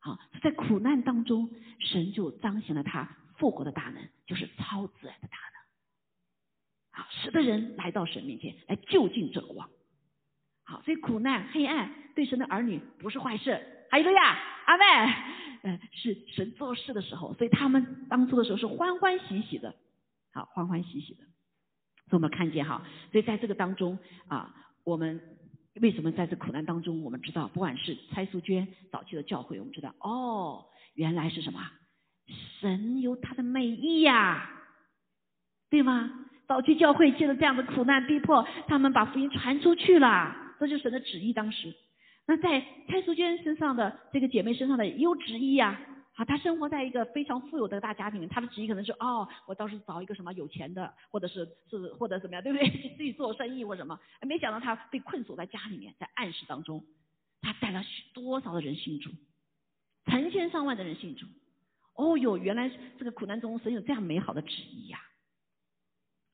[0.00, 7.02] 好，在苦难当中，神就彰显了他复活的大能，就是超自然的大能。
[7.02, 9.68] 好，使得人来到神面前来就近这光。
[10.64, 13.86] 好，所以苦难、黑暗对神的儿女不是坏事。
[13.90, 14.84] 还有个呀，阿妹，
[15.62, 19.74] 嗯，是神做事的时候，所以他们当初的时候是欢欢喜喜的，
[20.32, 21.24] 好，欢欢喜喜的。
[22.08, 25.20] 所以我们看见哈，所以在这个当中啊，我们
[25.80, 31.60] 为什么在这苦难当中，我们知道，不管是蔡素娟早期的教会，我们知道，哦，原来是什么？
[32.60, 34.50] 神有他的美意呀，
[35.70, 36.10] 对吗？
[36.46, 40.36] 早期教会借着这样的苦难逼迫，他们把福音传出去了。
[40.58, 41.32] 这就是神的旨意。
[41.32, 41.72] 当时，
[42.26, 45.80] 那在蔡淑娟身上的这个姐妹身上的也有旨意呀。
[46.20, 52.68] 好，她生活在一个非常富有的大家庭里面，她的旨意可能是哦，我倒是找一个什么有钱的，或者是是或者怎么样，对不对？
[52.94, 53.98] 自己做生意或什么。
[54.28, 56.84] 没想到他被困锁在家里面，在暗室当中，
[57.40, 59.08] 他带了许多少的人信主，
[60.04, 61.24] 成千上万的人信主。
[61.94, 65.00] 哦哟，原来这个苦难中神有这样美好的旨意呀。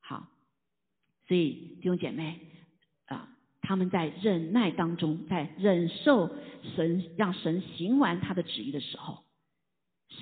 [0.00, 0.26] 好，
[1.28, 2.40] 所以弟兄姐妹
[3.04, 3.28] 啊。
[3.62, 6.28] 他们在忍耐当中，在忍受
[6.74, 9.24] 神让神行完他的旨意的时候，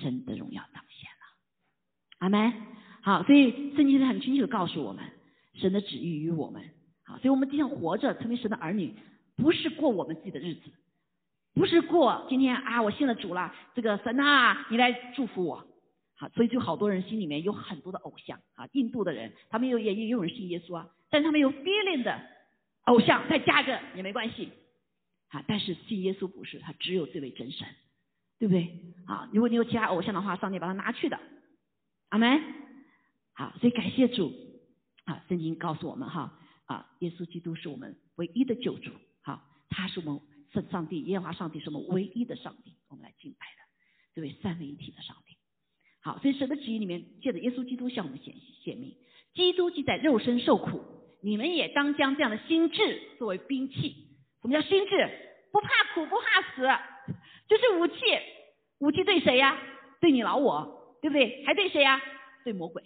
[0.01, 1.25] 神的荣耀彰显了。
[2.19, 2.53] 阿门。
[3.01, 5.03] 好，所以圣经是很清楚的告诉我们，
[5.53, 6.63] 神的旨意与我们。
[7.03, 8.93] 好，所以我们今天活着成为神的儿女，
[9.35, 10.71] 不是过我们自己的日子，
[11.53, 15.67] 不是过今天啊，我信了主了，这个神啊，你来祝福我。
[16.15, 22.35] 好，所以就好多人心里面有很多的偶像啊，印度的人，他们有也也有人信耶稣啊，但是他们有 feeling 的。
[22.85, 24.51] 偶像再加个也没关系，
[25.29, 27.67] 啊，但是信耶稣不是，他只有这位真神，
[28.39, 28.81] 对不对？
[29.05, 31.19] 啊，如果你有其他偶像的话，上帝把它拿去的，
[32.09, 32.41] 阿门。
[33.33, 34.31] 好，所以感谢主，
[35.03, 40.21] 啊，圣经告诉我们哈，啊，耶稣基督是我们唯一的救主，好，他是我们
[40.53, 43.61] 圣上帝耶和华上帝是我们唯一的上帝，我们来敬拜的
[44.15, 45.35] 这位三位一体的上帝。
[46.01, 48.95] 好，所以神的旨意里面借着耶稣基督向我们显显明，
[49.33, 50.81] 基督既在肉身受苦。
[51.21, 54.17] 你们也当将这样的心智作为兵器。
[54.41, 55.09] 什么叫心智？
[55.51, 56.61] 不怕苦，不怕死，
[57.47, 57.95] 就是武器。
[58.79, 59.57] 武器对谁呀？
[60.01, 61.43] 对你老我，对不对？
[61.45, 62.01] 还对谁呀？
[62.43, 62.83] 对魔鬼，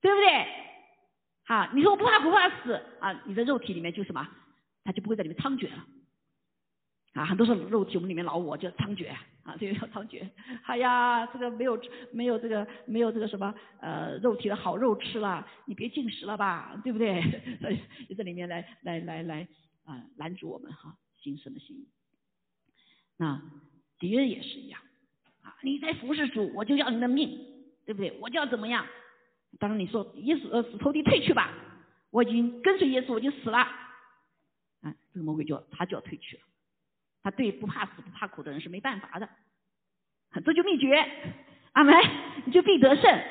[0.00, 0.46] 对不对？
[1.46, 3.22] 啊，你说我不怕，不怕死啊？
[3.26, 4.28] 你的肉体里面就什么？
[4.84, 5.84] 他就不会在里面猖獗了。
[7.14, 9.08] 啊，很多时候肉体我们里面老我就猖獗
[9.44, 10.28] 啊，这个叫猖獗。
[10.64, 11.80] 哎呀，这个没有
[12.12, 17.22] 没有这个没有这个什么呃肉体的好肉吃了，你别进食了吧，对不对？
[17.60, 17.70] 所
[18.08, 19.48] 以在里面来来来来
[19.86, 21.86] 啊拦住我们哈，新生的心。
[23.16, 23.40] 那
[23.98, 24.80] 敌人也是一样
[25.42, 27.38] 啊，你在服侍主，我就要你的命，
[27.86, 28.12] 对不对？
[28.20, 28.86] 我就要怎么样？
[29.58, 31.52] 当然你说耶稣呃死头地退去吧，
[32.10, 36.42] 我已经跟随耶稣，我就死了，啊，这个魔鬼就他就要退去了。
[37.22, 39.28] 他对不怕死不怕苦的人是没办法的，
[40.44, 40.94] 这就秘诀，
[41.72, 41.94] 阿门，
[42.44, 43.22] 你就必得胜。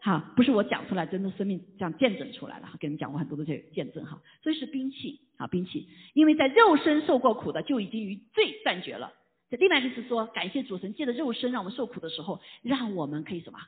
[0.00, 4.22] 哈，不是我讲出来，真的生命这样见证出来了，跟你们讲过很多的这见证哈。
[4.42, 9.12] 所以是兵器，啊，兵器，因为在肉身受过苦的就已经与罪断绝了，
[9.50, 13.58] 这另外就是说，感谢主神借着肉身让我们受苦的时候，让我们可以什么？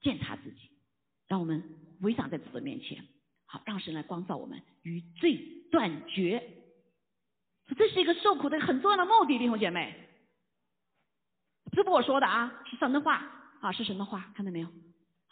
[0.00, 0.70] 践踏自己，
[1.28, 1.62] 让我们
[2.00, 3.04] 围长在主的面前，
[3.46, 5.38] 好让神来光照我们，与罪
[5.70, 6.42] 断绝。
[7.78, 9.94] 这是一个受苦的很重要的目的，弟兄姐妹，
[11.70, 13.24] 不我说的啊，是神的话
[13.60, 14.68] 啊，是神的话，看到没有？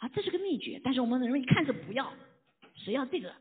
[0.01, 2.11] 啊，这是个秘诀，但是我们人一看着不要，
[2.73, 3.35] 谁要这个，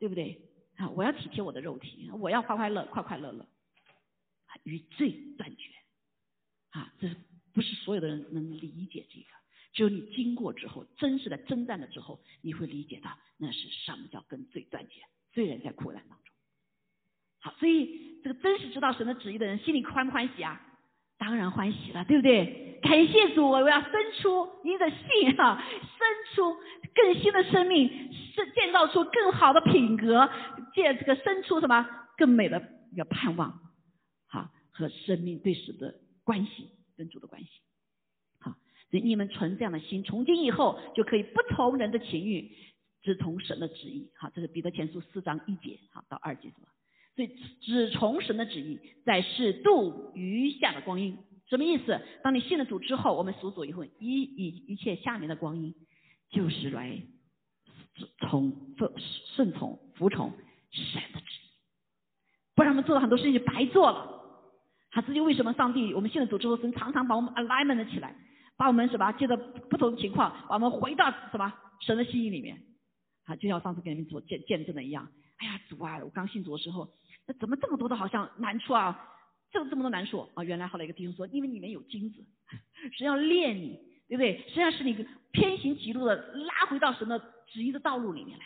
[0.00, 0.40] 对不对？
[0.74, 5.70] 啊，我要体贴我的肉体，我要快快乐，快快乐乐，啊，与罪断绝，
[6.70, 7.08] 啊，这
[7.52, 9.26] 不是所有的人能理解这个，
[9.72, 16.34] 只有你经过之后，真实的征战了之后，你会理解到那是什么叫跟罪断绝，罪人在苦难当中。
[17.38, 20.66] 好，所以这个真实知道神的旨意的人，心里欢不欢喜啊？
[21.20, 22.80] 当然欢喜了，对不对？
[22.82, 26.56] 感谢主，我要生出你的信哈，生出
[26.94, 30.30] 更新的生命，是建造出更好的品格，
[30.74, 33.60] 借这个生出什么更美的一个盼望，
[34.28, 37.50] 好和生命对神的关系，跟主的关系。
[38.40, 38.52] 好，
[38.90, 42.50] 所以你们存这样的心，从今以后就可以不从人的情欲，
[43.02, 44.10] 只从神的旨意。
[44.16, 46.68] 好，这是彼得前书四章一节，好到二节是吧？
[47.20, 51.18] 所以只从神的旨意，在世度余下的光阴，
[51.50, 52.00] 什么意思？
[52.24, 55.74] 当你信了主之后，我们属主以后，一以一切下面的光阴，
[56.30, 56.98] 就是来
[58.20, 58.90] 从顺
[59.36, 60.32] 顺从服从
[60.70, 61.50] 神的旨意，
[62.54, 64.18] 不然我们做了很多事情就白做了。
[64.90, 68.16] 他自己为什么上帝我们信了主之后，神常常把我们 alignment 起来，
[68.56, 71.52] 把我们什么接着不同的情况，把我们回到什么
[71.82, 72.62] 神的心意里面，
[73.24, 75.06] 啊，就像上次给你们做见见证的一样。
[75.36, 76.88] 哎呀，主啊，我刚信主的时候。
[77.34, 79.06] 怎么这么多的好像难处啊？
[79.52, 80.44] 这这么多难处啊！
[80.44, 82.24] 原来后来一个弟兄说，因为里面有金子，
[82.96, 84.38] 是要练你，对不对？
[84.48, 88.44] 实际上是你偏行歧路的拉回到神的旨意的道路里面来。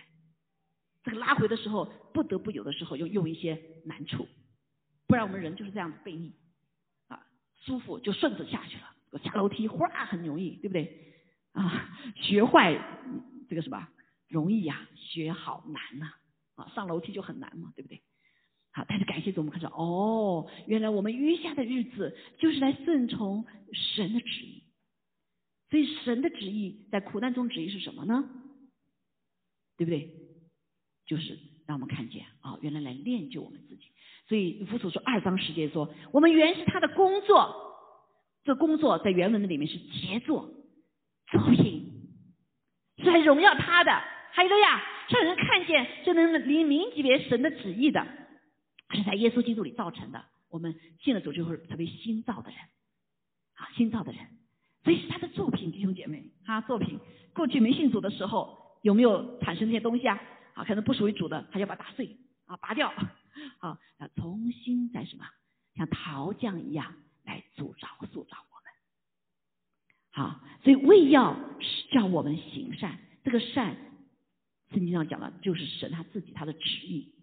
[1.03, 4.27] 这个拉回的时候，不得不有的时候又用一些难处，
[5.07, 6.33] 不然我们人就是这样子背逆
[7.09, 7.27] 啊，
[7.67, 9.21] 舒服就顺着下去了。
[9.23, 11.15] 下楼梯哗很容易，对不对？
[11.53, 12.75] 啊，学坏
[13.49, 13.87] 这个什么
[14.29, 14.89] 容易呀？
[14.97, 16.15] 学好难呐！
[16.57, 18.03] 啊，上楼梯就很难嘛，对不对？
[18.75, 24.65] 好，但是感谢主，我们看到哦，原来我们余下的日子就是来顺从神的旨意。
[25.71, 28.29] 所以神的旨意在苦难中旨意是什么呢？
[29.77, 30.11] 对不对？
[31.07, 33.83] 就是让我们看见啊，原来来练就我们自己。
[34.29, 37.55] 所以夫所说二章十节说，我们原是他的工作，
[38.43, 40.51] 这工作在原文的里面是杰作
[41.31, 41.93] 作品，
[42.99, 43.93] 是来荣耀他的。
[44.33, 48.05] 还有个呀，让人看见就能明明级别神的旨意的。
[48.95, 50.25] 是在耶稣基督里造成的。
[50.51, 52.59] 我们信了主之后成为新造的人，
[53.55, 54.27] 啊，新造的人。
[54.85, 57.01] 所以是他的作品，弟兄姐妹，他作品。
[57.33, 60.21] 过去没信主的时候，有没有产生这些东西啊？
[60.55, 62.89] 啊，可能不属于主的，他就把打碎，啊，拔掉，
[63.59, 65.25] 啊，要重新再什么，
[65.75, 68.73] 像陶匠一样来铸造、塑造我们。
[70.13, 71.37] 好，所以为要
[71.91, 73.77] 叫我们行善，这个善，
[74.71, 77.14] 圣经上讲了，就是神他自己他的旨意。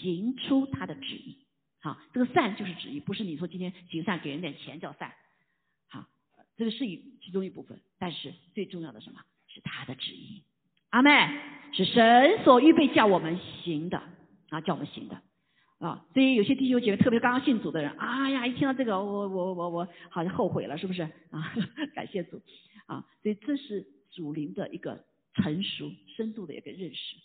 [0.00, 1.38] 行出他的旨意，
[1.80, 5.12] 好，这个善就是旨意，不是你说今天行善给人点钱叫善，
[5.88, 6.06] 好，
[6.56, 9.20] 这个是一其中一部分，但是最重要的什么？
[9.48, 10.44] 是他的旨意，
[10.90, 11.10] 阿妹
[11.72, 14.00] 是神所预备叫我们行的。
[14.50, 15.22] 啊，叫我们行的。
[15.78, 21.02] 啊，所以有些弟兄姐妹，特别刚刚信主的人，哎呀，一听到这个，我我我我好像后悔了，是不是？
[21.30, 21.54] 啊？
[21.94, 22.42] 感谢主。
[22.86, 27.16] 啊，所以这是主灵的一个成熟深度的一个认识。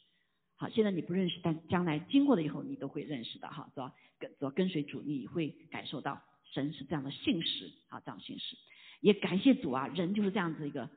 [0.58, 3.94] 好，现在你不认识，但将来经过了以后，你都会认识的哈，是吧？
[4.18, 6.22] 跟主要跟随主，你会感受到
[6.54, 8.56] 神是这样的信实，啊，这样信实。
[9.02, 10.89] 也感谢主啊，人就是这样子一个，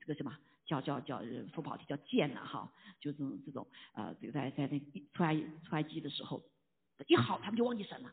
[0.00, 1.22] 这个什么叫叫叫
[1.54, 2.70] 说不好听叫贱呐哈，
[3.00, 4.78] 就这种这种呃，这个在在那
[5.14, 6.44] 出来出来机的时候，
[7.06, 8.12] 一好他们就忘记神了，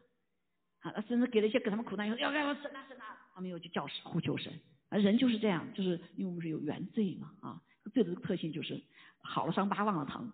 [0.79, 4.53] 啊，甚至给了一些给他们苦难以后，要要要神啊神啊，他们又去叫神呼求神，
[4.87, 7.61] 啊，人就是这样，就是因为我们是有原罪嘛啊，
[7.93, 8.81] 罪的特性就是。
[9.21, 10.31] 好了伤疤忘了疼，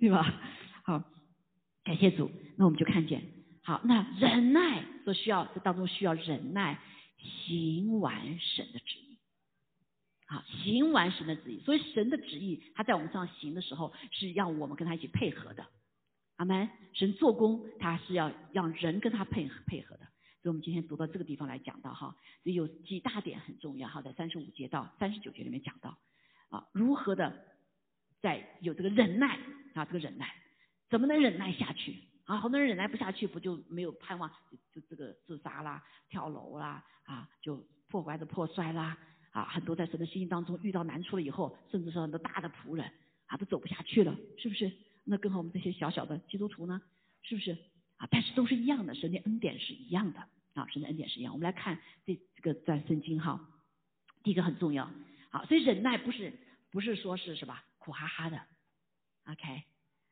[0.00, 0.34] 对吧？
[0.84, 1.02] 好，
[1.84, 2.30] 感谢主。
[2.56, 3.22] 那我们就看见，
[3.62, 6.80] 好，那忍耐所需要，这当中需要忍耐，
[7.18, 9.18] 行完神的旨意。
[10.26, 11.60] 好，行完神的旨意。
[11.60, 15.64] 所以神的旨意，他在我们身上行的时候，是让我们跟他一起配合的。
[16.36, 16.68] 阿门。
[16.94, 20.06] 神做工，他是要让人跟他配合配合的。
[20.42, 25.98] 所以我们今天读到这个地方来讲到哈，所以有几大点很重要哈，在三十五节到三十九节里面讲到
[26.48, 27.55] 啊，如何的。
[28.26, 29.38] 在有这个忍耐
[29.74, 30.34] 啊，这个忍耐
[30.90, 32.40] 怎么能忍耐下去啊？
[32.40, 34.28] 很多人忍耐不下去，不就没有盼望，
[34.72, 38.98] 就这个自杀啦、跳楼啦啊，就破坏的破摔啦
[39.30, 42.90] 啊，很多在神的心意当中遇到难处了以后，甚至是很多大的仆人
[43.26, 44.72] 啊，都走不下去了，是不是？
[45.04, 46.82] 那跟我们这些小小的基督徒呢，
[47.22, 47.52] 是不是
[47.98, 48.08] 啊？
[48.10, 50.18] 但是都是一样的，神的恩典是一样的
[50.54, 51.32] 啊，神的恩典是一样。
[51.32, 53.40] 我们来看这这个段圣经哈，
[54.24, 54.90] 第一个很重要，
[55.30, 56.32] 好，所以忍耐不是
[56.72, 57.56] 不是说是什么
[57.86, 58.36] 苦哈哈的
[59.30, 59.62] ，OK，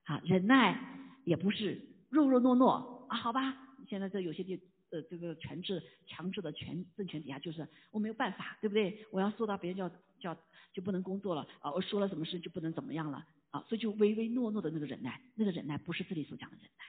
[0.05, 0.79] 好，忍耐
[1.25, 3.53] 也不是弱弱懦懦啊，好吧，
[3.89, 4.61] 现在这有些地
[4.91, 9.05] 呃这个权制强制的权政权底下，就是我没有办法，对不对？
[9.11, 10.41] 我要说到别人叫叫
[10.73, 16.85] 就不能工作了啊，我说了什么事就不能怎么样了啊，所以就唯唯诺诺的那个忍耐，那个忍耐不是这里所讲的忍耐，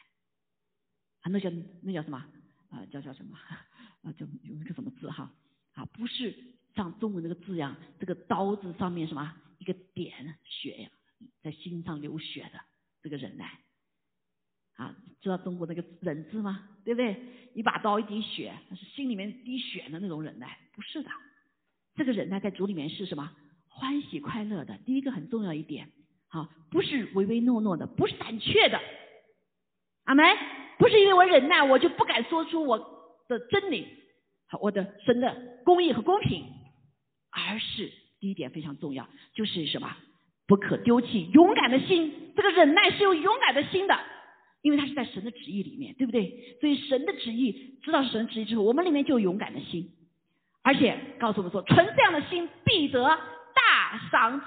[1.21, 1.49] 啊，那叫
[1.81, 2.23] 那叫什么？
[2.69, 3.35] 啊，叫叫什么？
[4.05, 5.33] 啊，就用那个什么字哈？
[5.73, 6.37] 啊，不是
[6.75, 10.89] 像中文那个字样，这个刀子上面什么一个点血呀，
[11.41, 12.59] 在心上流血的
[13.01, 13.59] 这个忍耐。
[14.75, 16.67] 啊，知道中国那个忍字吗？
[16.83, 17.15] 对不对？
[17.53, 21.09] 一把刀一滴血，那是心里面滴血的那种忍耐，不是的。
[21.95, 23.31] 这个忍耐在主里面是什么？
[23.69, 24.77] 欢喜快乐的。
[24.79, 25.89] 第一个很重要一点，
[26.27, 28.79] 好，不是唯唯诺诺的，不是胆怯的。
[30.03, 30.25] 阿门。
[30.77, 32.77] 不是因为我忍耐，我就不敢说出我
[33.29, 33.87] 的真理，
[34.59, 36.43] 我的神的公义和公平，
[37.35, 39.95] 而是第一点非常重要，就是什么？
[40.47, 42.31] 不可丢弃勇敢的心。
[42.35, 43.99] 这个忍耐是有勇敢的心的，
[44.61, 46.57] 因为它是在神的旨意里面，对不对？
[46.61, 49.91] 所以神的旨意，知道是神的旨意之后，我们里面就有勇敢的心，
[50.63, 54.45] 而且告诉我们说，存这样的心必得大赏赐。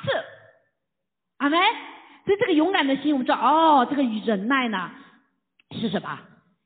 [1.38, 1.60] 阿门。
[2.24, 4.90] 所以这个勇敢的心，我们知道，哦，这个忍耐呢？
[5.72, 6.20] 是什么？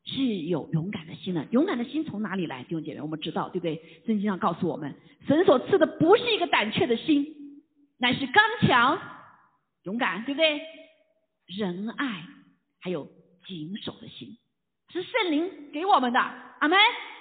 [0.04, 1.44] 是有勇敢的心的。
[1.50, 2.62] 勇敢的心从哪里来？
[2.64, 3.76] 弟兄姐妹，我们知道，对不对？
[4.06, 4.94] 圣经上告诉我们，
[5.26, 7.26] 神所赐的不是一个胆怯的心，
[7.98, 8.98] 乃是刚强、
[9.84, 10.60] 勇敢，对不对？
[11.46, 12.24] 仁爱，
[12.80, 13.06] 还有
[13.46, 14.36] 谨守的心，
[14.92, 16.20] 是圣灵给我们的。
[16.20, 16.78] 阿门。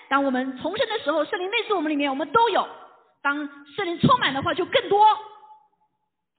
[0.10, 2.68] 当我们重生的时候，圣灵内住我们里面，我们都有。
[3.22, 5.06] 当圣灵充满的话，就更多。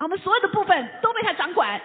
[0.00, 1.80] 我们所有的部分都被他掌管，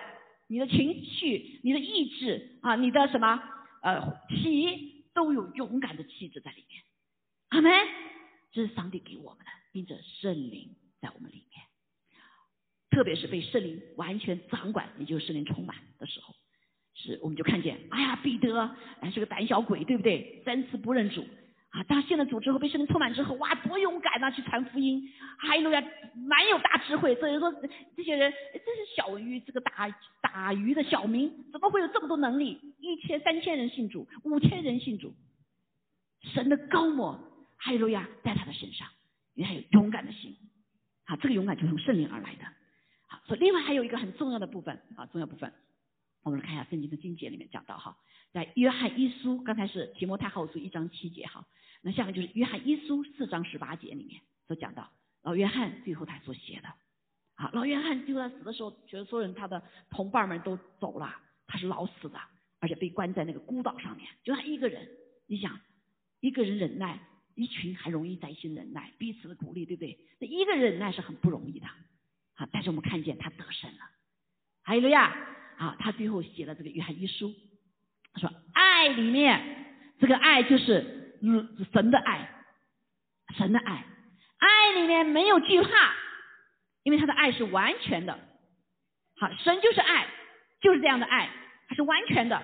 [0.49, 3.41] 你的情绪、你的意志啊，你的什么？
[3.87, 6.83] 呃，体都有勇敢的气质在里面，
[7.49, 7.71] 阿门。
[8.51, 11.63] 这是上帝给我们的，并且圣灵在我们里面，
[12.89, 16.35] 特别是被圣灵完全掌管，也就是圣灵充满的时候，
[16.95, 18.59] 是我们就看见，哎呀，彼得
[18.99, 20.41] 哎是个胆小鬼，对不对？
[20.43, 21.25] 三次不认主。
[21.69, 24.31] 啊，当信了主之后，被圣灵充满之后，哇，多勇敢呐！
[24.31, 25.81] 去传福音，还有呀，
[26.15, 27.15] 蛮有大智慧。
[27.15, 27.53] 所以说，
[27.95, 29.87] 这些人真是小鱼，这个打
[30.21, 32.59] 打鱼的小民，怎么会有这么多能力？
[32.97, 35.13] 一千、三千人信主，五千人信主，
[36.21, 37.13] 神的高莫，
[37.57, 38.87] 哈利路亚，在他的身上，
[39.35, 40.35] 因为他有勇敢的心。
[41.05, 42.45] 啊，这个勇敢就是从圣灵而来的。
[43.07, 45.53] 好，所以另外还有一个很重要的部分，啊，重要部分，
[46.23, 47.97] 我们来看一下圣经的经节里面讲到哈，
[48.33, 51.45] 在约翰一书，刚才是提摩太后书一章七节哈。
[51.81, 54.91] 那下面就是约翰一书四章十八节里面所讲到，
[55.21, 56.67] 老约翰最后他所写的，
[57.35, 62.19] 啊，老约翰就在死的时候，觉得所有人他的同伴们都走了，他是老死的，
[62.59, 64.87] 而且被关在那个孤岛上面，就他一个人。
[65.27, 65.59] 你想，
[66.19, 66.99] 一个人忍耐，
[67.35, 69.99] 一群还容易在一起忍耐，彼此的鼓励，对不对？
[70.19, 71.67] 那一个人忍耐是很不容易的，
[72.35, 73.79] 啊，但是我们看见他得胜了，
[74.63, 75.15] 还有了呀，
[75.57, 77.33] 啊，他最后写了这个约翰一书，
[78.13, 79.65] 他说爱里面
[79.99, 80.95] 这个爱就是。
[81.19, 82.29] 嗯，神的爱，
[83.35, 83.83] 神的爱，
[84.37, 85.95] 爱里面没有惧怕，
[86.83, 88.19] 因为他的爱是完全的。
[89.19, 90.07] 好，神就是爱，
[90.61, 91.27] 就是这样的爱，
[91.75, 92.41] 是完全的，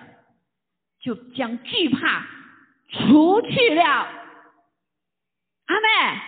[1.00, 2.26] 就将惧怕
[2.90, 3.82] 除去了。
[5.66, 6.20] 阿妹，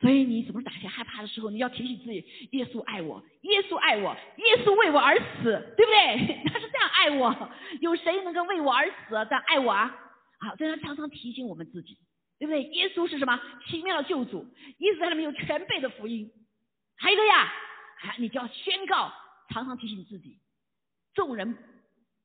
[0.00, 6.42] 所以你什么打些害怕的时候，你要提醒自己：耶稣爱我，耶稣爱我，耶稣为我而死，对不对？
[6.52, 9.96] 他是这样爱我，有谁能够为我而死这样爱我啊？
[10.40, 11.96] 好，这要常常提醒我们自己，
[12.38, 12.64] 对不对？
[12.64, 13.40] 耶稣是什么？
[13.66, 14.44] 奇妙的救主，
[14.78, 16.30] 耶稣在里面有全备的福音。
[16.96, 17.52] 还有一个呀，
[18.02, 19.12] 啊，你就要宣告，
[19.50, 20.38] 常常提醒自己，
[21.14, 21.56] 众人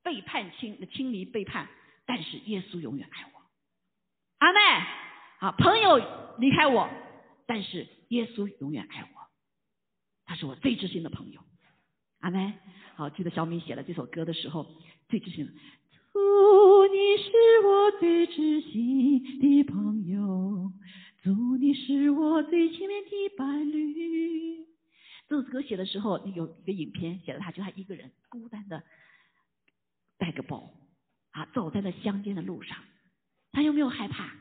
[0.09, 1.69] 背叛亲，亲离背叛，
[2.07, 3.41] 但是耶稣永远爱我。
[4.39, 4.59] 阿妹，
[5.39, 5.99] 好，朋友
[6.39, 6.89] 离开我，
[7.45, 9.07] 但是耶稣永远爱我，
[10.25, 11.41] 他是我最知心的朋友。
[12.21, 12.53] 阿妹，
[12.95, 14.65] 好，记得小米写了这首歌的时候，
[15.09, 15.51] 最知心的。
[15.51, 20.71] 主，你是我最知心的朋友，
[21.21, 24.65] 主，你是我最亲密的伴侣。
[25.27, 28.83] 这首歌写的时候，有一个影片，写了他就他一个人孤单的
[30.29, 30.71] 带个包
[31.31, 32.77] 啊，走在那乡间的路上，
[33.51, 34.31] 他有没有害怕？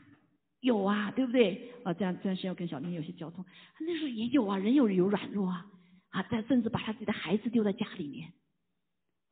[0.59, 1.73] 有啊，对不对？
[1.83, 3.43] 啊，这样这段时间要跟小明有些交通，
[3.79, 5.65] 那时候也有啊，人有有软弱啊，
[6.09, 8.31] 啊，但甚至把他自己的孩子丢在家里面，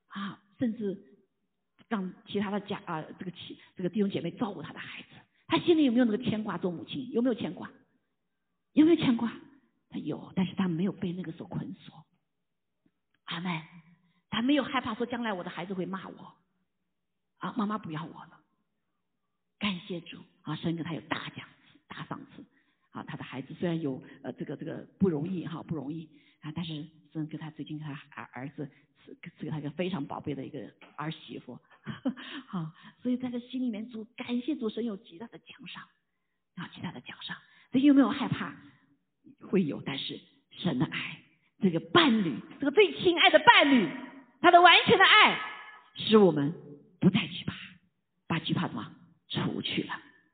[0.07, 1.13] 啊，甚至。
[1.89, 5.07] 让其他的家啊，这个妻这个弟兄姐妹照顾他的孩子，
[5.47, 6.57] 他心里有没有那个牵挂？
[6.57, 7.71] 做母亲有没有牵挂？
[8.73, 9.31] 有没有牵挂？
[9.89, 12.05] 他有，但是他没有被那个所捆锁。
[13.23, 13.63] 阿妹，
[14.29, 16.35] 他没有害怕说将来我的孩子会骂我，
[17.39, 18.39] 啊，妈妈不要我了。
[19.59, 21.47] 感谢主啊，神给他有大奖，
[21.87, 22.45] 大赏赐。
[22.91, 26.09] 啊，他的孩子虽然有呃这个这个不容易哈，不容易
[26.41, 26.83] 啊，但是
[27.13, 28.67] 神给他最近他儿儿子
[29.05, 31.59] 赐赐给他一个非常宝贝的一个儿媳妇，
[32.47, 32.71] 好，
[33.03, 35.83] 所以在他心里面主感谢主神有极大的奖赏
[36.55, 37.37] 啊，极大的奖赏。
[37.71, 38.55] 所以有没有害怕？
[39.41, 40.19] 会有，但是
[40.51, 41.21] 神的爱，
[41.61, 43.87] 这个伴侣，这个最亲爱的伴侣，
[44.41, 45.39] 他的完全的爱，
[45.95, 46.53] 使我们
[46.99, 47.55] 不再惧怕，
[48.27, 48.95] 把惧怕什么
[49.29, 49.93] 除去了，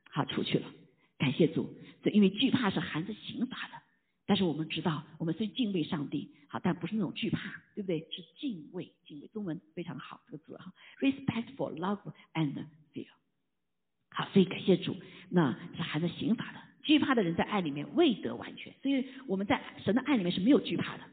[0.09, 0.67] 好，除去了。
[1.17, 3.81] 感谢主，这因为惧怕是含着刑罚的，
[4.25, 7.99] 但是我们知道，我们虽敬畏上帝，好，但不是那种惧怕，对不对？
[8.11, 9.27] 是敬畏，敬畏。
[9.27, 12.01] 中文非常好，这个字哈，respectful love
[12.33, 13.07] and fear。
[14.09, 14.95] 好，所以感谢主，
[15.29, 16.59] 那是含着刑罚的。
[16.83, 21.03] 惧怕的人在爱里面未得完全，所以我们在神的爱里面是没有惧怕的。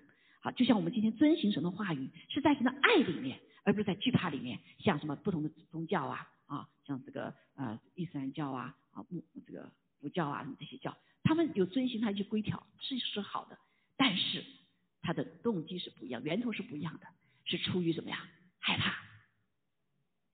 [0.40, 4.59] 好，就像我们今天遵行神的话语，是在神的爱里面，而不是在惧怕里面。
[4.79, 9.71] 像什么不同的宗教啊啊，像这个呃伊斯兰教啊啊穆这个。
[10.01, 13.59] 佛教啊，什么这些教，他们有遵循他一些规条，是是好的，
[13.99, 14.43] 但是
[15.03, 17.07] 他的动机是不一样，源头是不一样的，
[17.45, 18.27] 是出于什么呀？
[18.61, 18.95] 害怕。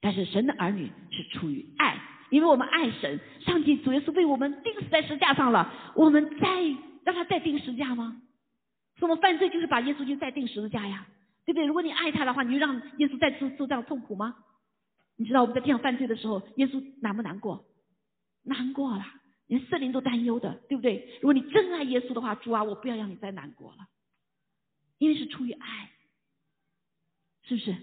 [0.01, 2.01] 但是神的儿女是出于爱，
[2.31, 6.62] 因为我们爱神，上帝主耶稣为我们钉死在十字架上了，我们再
[7.03, 8.22] 让他再钉十字架吗？
[8.99, 11.05] 说我们犯罪就是把耶稣就再钉十字架呀，
[11.47, 11.64] 对不对？
[11.64, 14.36] 如果你爱他的话，你就让耶稣再受受这样痛苦吗？
[15.16, 17.64] 你知道我们在地上犯罪的时候，耶稣难不难过？
[18.42, 19.05] 难过了。
[19.47, 21.18] 连圣灵都担忧的，对不对？
[21.22, 23.86] 如果你真爱耶稣的话，主啊，我不要让你再难过了，
[24.99, 25.90] 因为是出于爱，
[27.44, 27.76] 是不是？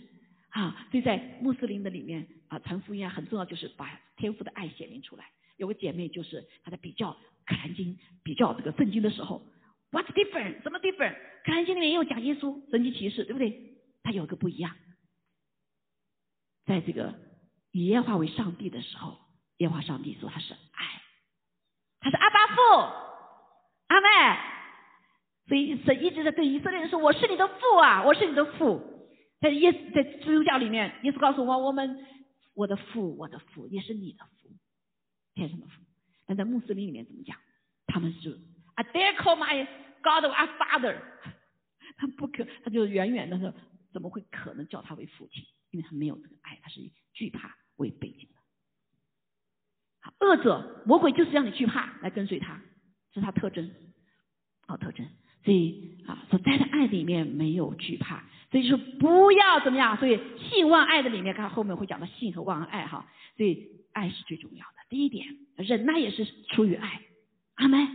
[0.50, 5.32] 啊，所以在穆斯林的里面啊，传福音啊，很重要就是把天父的爱显明出来。
[5.56, 9.42] 有个姐妹就是她在比较可兰经、比较这个圣经的时候
[9.94, 10.62] ，What's different？
[10.64, 11.16] 什么 different？
[11.46, 13.78] 可兰经里面也有讲耶稣神奇骑士，对不对？
[14.04, 14.76] 它有个不一样，
[16.66, 17.14] 在这个
[17.72, 19.18] 以耶和华为上帝的时候，
[19.58, 21.02] 耶和华上帝说他是爱。
[22.02, 22.62] 他是阿巴父，
[23.88, 24.40] 阿妹，
[25.48, 28.82] 所以神一直在对以色列人说：“我是你的父啊，我是你的父。”
[29.40, 32.06] 在耶在基督教里面，耶稣告诉我：“我们
[32.56, 34.50] 我的父，我的父也是你的父，
[35.34, 35.82] 天上的父。”
[36.28, 37.38] 但在穆斯林里面怎么讲？
[37.88, 38.38] 他们是
[38.76, 39.68] “I dare call my
[40.02, 40.98] God our Father”，
[41.98, 43.54] 他不可，他就远远的说
[43.94, 45.44] ：“怎么会可能叫他为父亲？
[45.72, 48.36] 因为他没有这个爱，他是以惧怕为背景的。”
[50.20, 52.62] 恶者魔鬼就是让你惧怕来跟随他，
[53.14, 53.72] 是他特征，
[54.68, 55.08] 好特征。
[55.46, 59.98] 所以啊，所在的爱里面没有惧怕，所以就说不要怎么样。
[59.98, 63.10] 所以信望爱的里面，看后面会讲到信和望爱哈。
[63.38, 64.74] 所以爱是最重要的。
[64.90, 67.02] 第一点，忍耐也是出于爱，
[67.56, 67.88] 阿门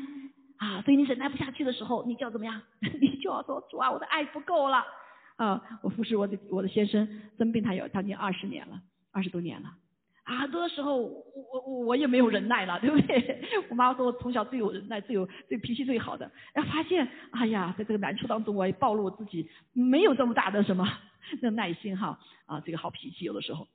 [0.58, 0.82] 啊。
[0.82, 2.60] 所以你忍耐不下去的时候，你就要怎么样？
[3.00, 4.84] 你就要说主啊，我的爱不够了
[5.36, 5.62] 啊。
[5.82, 8.80] 我服侍我的我的先生生病，他有将近二十年了，
[9.12, 9.72] 二十多年了。
[10.24, 11.24] 啊，多的时候我
[11.64, 13.42] 我我也没有忍耐了，对不对？
[13.70, 20.86] 我妈说我从小最有忍耐、最有最脾气最好的，然后发现，哎呀，在这个难处当中，我也暴露我自己没有这么大的什么
[21.40, 23.66] 那耐心哈啊，这个好脾气有的时候，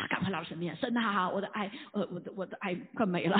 [0.00, 3.36] 啊，赶快来到身边，神啊，我的爱，呃，我的我的爱快没了，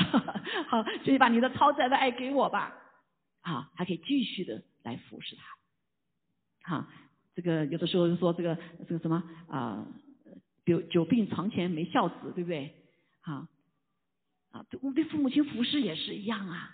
[0.69, 2.75] 好，所以把你的超自然的爱给我吧，
[3.43, 5.37] 啊，还可以继续的来服侍
[6.63, 6.87] 他，好，
[7.35, 8.57] 这个有的时候就说这个
[8.87, 9.87] 这个什么啊。
[10.67, 12.73] 久久病床前没孝子，对不对？
[13.23, 13.49] 啊
[14.53, 16.71] 啊，我们对父母亲服侍也是一样啊。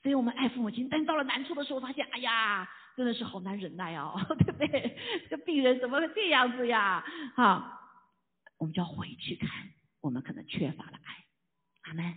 [0.00, 4.96] 所以我们爱父母亲，但到了难处的时候，发现哎呀，真的是好难忍耐哦， 对不对？
[5.28, 7.04] 这个病人怎么会这样子呀？
[7.34, 7.81] 哈，
[8.62, 9.48] 我们就要回去看，
[10.00, 11.24] 我们可能缺乏了爱，
[11.82, 12.14] 阿门。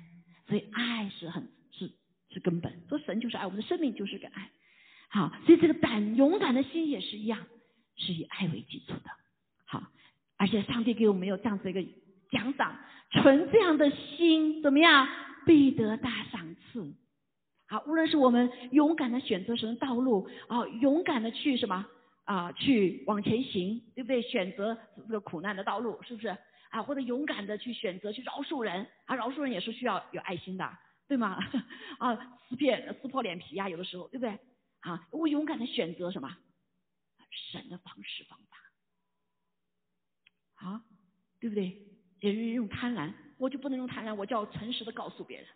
[0.47, 1.91] 所以爱是很是
[2.29, 4.51] 是根本，说神就是爱，我们的生命就是个爱。
[5.09, 7.47] 好，所以这个胆勇敢的心也是一样，
[7.95, 9.09] 是以爱为基础的。
[9.65, 9.91] 好。
[10.37, 11.83] 而且上帝给我们有这样子一个
[12.29, 12.77] 奖赏，
[13.09, 15.07] 存这样的心怎么样，
[15.47, 16.93] 必得大赏赐。
[17.67, 21.87] 好，无论是我们勇敢的选择什么道路，啊，勇敢的去什么
[22.25, 24.21] 啊，去往前行，对不对？
[24.21, 26.35] 选择这个苦难的道路，是不是？
[26.69, 31.39] 啊，或者勇敢的去选择去饶恕人，啊，饶恕人也是需要有爱心的，对吗？
[31.99, 34.37] 啊，撕片撕破脸皮呀，有的时候，对不对？
[34.81, 36.35] 啊，我勇敢的选择什么
[37.51, 38.57] 神的方式方法。
[40.67, 40.83] 啊，
[41.39, 41.77] 对不对？
[42.21, 45.47] 也是用贪婪，我就不能用贪婪，我就要诚实的告诉别人，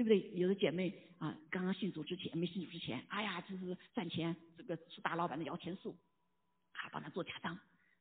[0.00, 0.30] 对不对？
[0.34, 5.94] 有的姐妹啊，刚刚信主之前，没信主之前，哎呀，就是赚钱，这个是大老板的摇钱树，
[6.72, 7.58] 啊，帮他做假账。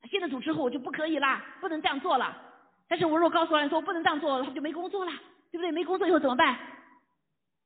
[0.10, 2.41] 信了主之后，我就不可以啦，不能这样做了。
[2.88, 5.12] 但是我如果告诉人说我不能这样做，他就没工作了，
[5.52, 5.72] 对不对？
[5.74, 6.58] 没工作以后怎么办？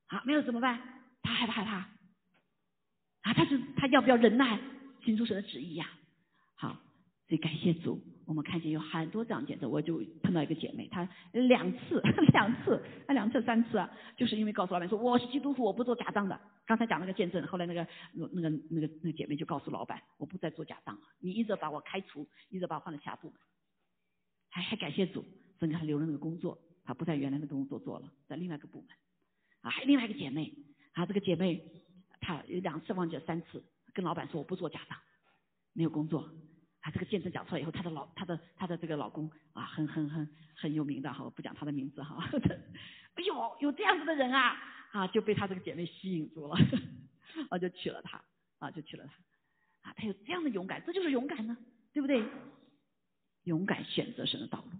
[0.08, 0.82] 啊，没有怎么办？
[1.22, 1.76] 他害怕害怕，
[3.22, 4.60] 啊，他是他要不要忍耐，
[5.06, 5.88] 行出神的旨意呀？
[6.56, 6.70] 好，
[7.28, 8.02] 所以感谢主。
[8.26, 12.02] 我们看见有很多这样见证，我就碰到一个姐妹，她两次
[12.32, 16.40] 两次啊两次三次啊，就是因为告诉老板说我是基督徒，我不做假账的。
[16.66, 23.38] 刚才讲那个见证，后来那个那个那个那个姐妹就告诉老板，我不再做假账了，你一直把我开除，一直把我换了其他部门，
[24.50, 25.26] 还还感谢主，
[25.60, 28.88] 所以他留了那个工作，她不在原来那个工作做了，在另外一个部门。
[29.62, 30.54] 啊，还有另外一个姐妹，
[30.94, 31.62] 啊这个姐妹
[32.22, 33.62] 她有两次忘记了三次，
[33.94, 34.98] 跟老板说我不做假账，
[35.74, 36.30] 没有工作。
[36.84, 42.30] 啊，这个见证讲出来以后，她的老她的她的这个老公啊，很很很很有名的哈，我不讲他的名字哈。
[43.16, 44.62] 哎呦，有这样子的人啊，
[44.92, 46.58] 啊就被她这个姐妹吸引住了，
[47.50, 48.22] 啊就娶了她，
[48.60, 51.56] 啊就娶了她，啊她有这样的勇敢，这就是勇敢呢，
[51.94, 52.22] 对不对？
[53.46, 54.78] 勇敢选择神的道路，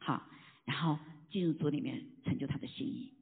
[0.00, 0.28] 好，
[0.64, 0.98] 然后
[1.30, 3.14] 进入主里面成就他的心意。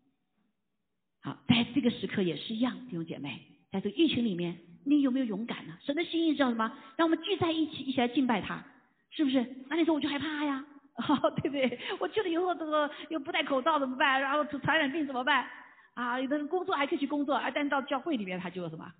[1.20, 4.69] 好，在这个时刻也是一样，弟兄姐妹，在这个疫情里面。
[4.84, 5.76] 你有没有勇敢呢？
[5.82, 6.72] 神的心意知道什么？
[6.96, 8.64] 让我们聚在一起，一起来敬拜他，
[9.10, 9.44] 是不是？
[9.68, 10.64] 那你说我就害怕呀，
[11.42, 11.78] 对不对？
[11.98, 14.20] 我去了以后，这个又不戴口罩怎么办？
[14.20, 15.46] 然后传染病怎么办？
[15.94, 18.92] 啊，有的人工作还可以去工作，啊，但到教会里面他就有什么？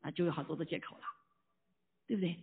[0.00, 1.02] 啊，就有好多的借口了，
[2.06, 2.36] 对不对？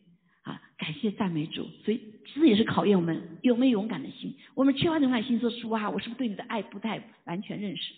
[0.43, 4.36] 啊，感谢赞美主，所以这也是考验我们有没有勇敢的心。
[4.55, 7.93] 我们缺乏勇敢心，说实话，我是不是对你的爱不太完全认识？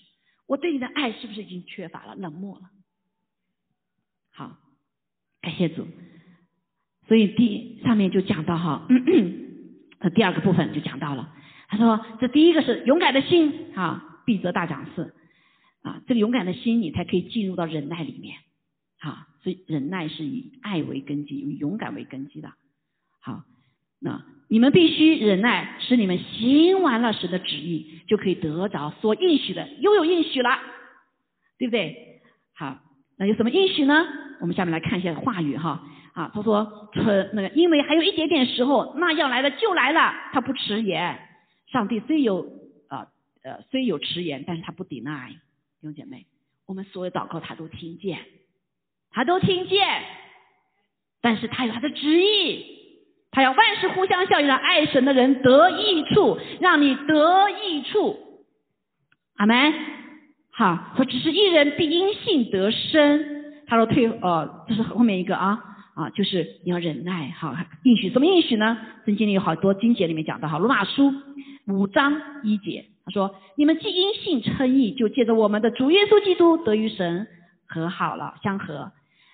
[0.46, 2.70] 我对你的爱是不是已经缺乏了、冷漠了？
[5.44, 5.86] 感谢主。
[7.08, 8.88] 所以第上面就讲到哈，
[10.00, 11.34] 呃第二个部分就讲到了。
[11.68, 15.14] 他说这第一个是勇敢的心啊，必得大奖事
[15.82, 16.02] 啊。
[16.08, 18.38] 这个勇敢的心，你才可以进入到忍耐里面
[19.00, 19.28] 啊。
[19.44, 22.54] 所以忍耐是以爱为根基，以勇敢为根基的。
[23.20, 23.44] 好，
[24.00, 30.58] 那你们必须忍耐，使你们行完了神的旨意，就可以得着所应许的，又有应许了，
[31.58, 32.22] 对不对？
[32.56, 32.80] 好。
[33.18, 34.06] 那有什么应许呢？
[34.42, 35.82] 我们下面来看一下话语哈
[36.14, 41.18] 啊，他说，存那个，因为还有一点点时候，那要来的就来了，他不迟延。
[41.72, 42.46] 上帝虽有
[42.90, 43.08] 啊
[43.44, 45.30] 呃虽有迟延，但是他不 deny。
[45.30, 45.38] 弟
[45.82, 46.26] 兄姐妹，
[46.66, 48.20] 我们所有祷告他都听见，
[49.12, 50.04] 他都听见，
[51.22, 52.66] 但是他有他的旨意，
[53.32, 58.20] 他要万事互相效力，让爱神的人得益处，让你得益处。
[59.36, 59.74] 阿门。
[60.56, 63.26] 好，说只是一人必因信得生。
[63.66, 65.60] 他说退呃，这是后面一个啊
[65.96, 67.32] 啊，就是你要忍耐。
[67.32, 68.78] 好，应许什么应许呢？
[69.04, 71.12] 圣经里有好多经节里面讲的哈，罗马书
[71.66, 77.26] 五章一节，他说你们既因信称义，就借着我们的主耶稣基督得与神
[77.66, 78.92] 和好了，相合。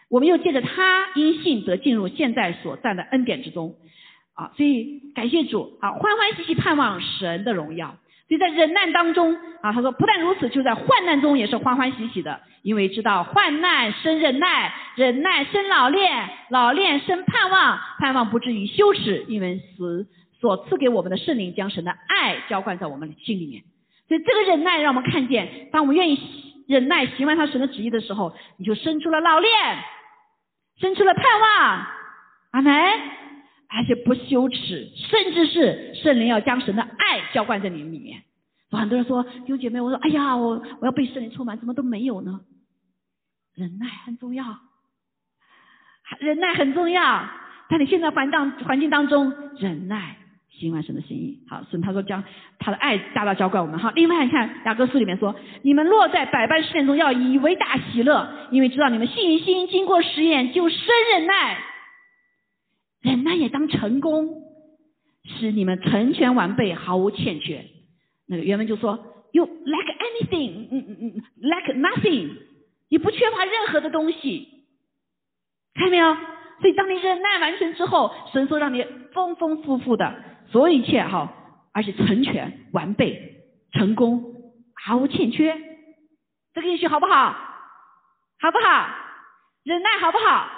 [0.10, 3.76] 我们又借着他因信得进入现在所在的恩典之中
[4.36, 7.98] 啊，所以感谢主啊，欢欢喜喜盼望神的荣耀。
[8.30, 20.08] 所以在忍耐当中啊，他说不但如此，就在患难中也是欢欢喜喜的，因为知道患难生忍耐，忍耐生老练，老练生盼望，盼望不至于羞耻，因为死
[20.40, 23.64] 所赐给我们的圣灵将神的爱浇灌在我们的心里面。
[24.08, 29.52] 所以这个忍耐让我们看见，当我们愿意忍耐行完他神的旨意的时候，你就生出了老练，
[30.80, 31.88] 生出了盼望，
[32.52, 32.74] 阿门。
[33.72, 38.24] 而且不羞耻，甚至是圣灵要将神的爱浇灌在你里面。
[38.72, 42.42] 很多人说弟兄姐妹，我说哎呀，我我要被圣灵充满，怎么都没有呢？
[43.56, 44.46] 忍耐很重要，
[46.20, 47.30] 忍耐很重要。
[47.70, 50.18] 在你现在环当环境当中，忍耐
[50.50, 51.40] 行完神的心意。
[51.48, 52.24] 好，神他说将
[52.58, 53.80] 他的爱大大浇灌我们。
[53.80, 61.58] 好，另外你看雅各书里面说，你们落在百般试验中，要以为大喜乐，因为知道你们信心经过实验就生忍耐。
[63.02, 64.44] 忍耐也当成功，
[65.26, 67.66] 使你们成全完备，毫无欠缺。
[68.28, 69.00] 那个原文就说
[69.32, 72.32] ，You lack anything，嗯嗯嗯，lack nothing，
[72.90, 74.66] 你不缺乏任何的东西，
[75.74, 76.16] 看到没有？
[76.62, 81.34] 所以当你忍耐完成之后，神说让你丰丰富富的，所有一切哈，
[81.74, 84.24] 而且成全完备，成功，
[84.76, 85.58] 毫无欠缺。
[86.54, 87.32] 这个意思好不好？
[88.42, 88.90] 好不好？
[89.64, 90.50] 忍耐好不好？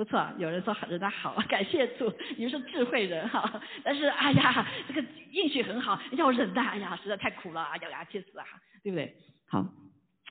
[0.00, 3.60] 不错，有人说忍耐好， 感谢主，你们是智慧人哈。
[3.84, 8.46] 但是哎呀，这个运气很好，要忍耐，哎呀，实在太苦了，咬牙切齿啊，
[8.82, 9.14] 对不对？
[9.46, 9.62] 好，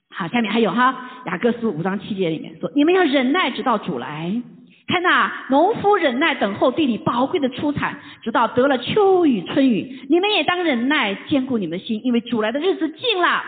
[0.09, 4.41] 好，下面还有哈，雅各书五章七节里面说，你们要忍耐，直到主来。
[4.87, 10.03] 看呐，农夫忍耐等候地里宝贵的出产，直到得了秋雨春雨。
[10.09, 13.43] 你们也当忍耐，坚固你们的心，因为主来的日子近了。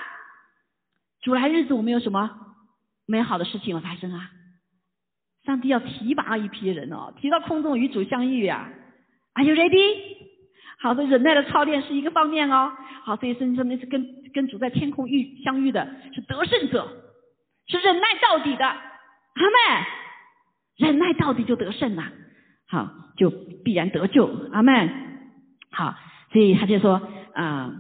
[1.24, 2.30] 主来日子，我们有什么
[3.08, 4.30] 美好的事情要发生啊？
[5.46, 8.70] 上帝要提拔一批人哦，提到空中与主相遇呀
[9.34, 9.96] ，Are you ready？
[10.80, 12.72] 好的，忍耐的操练是一个方面哦。
[13.04, 16.88] 好，所以真正的是跟跟主在天空遇相遇的是得胜者，
[17.68, 18.76] 是忍耐到底的，阿
[19.80, 19.86] 妹，
[20.78, 22.12] 忍耐到底就得胜呐。
[22.68, 23.30] 好，就
[23.64, 24.28] 必然得救。
[24.52, 24.90] 阿门。
[25.72, 25.96] 好，
[26.32, 27.02] 所以他就说
[27.34, 27.74] 啊，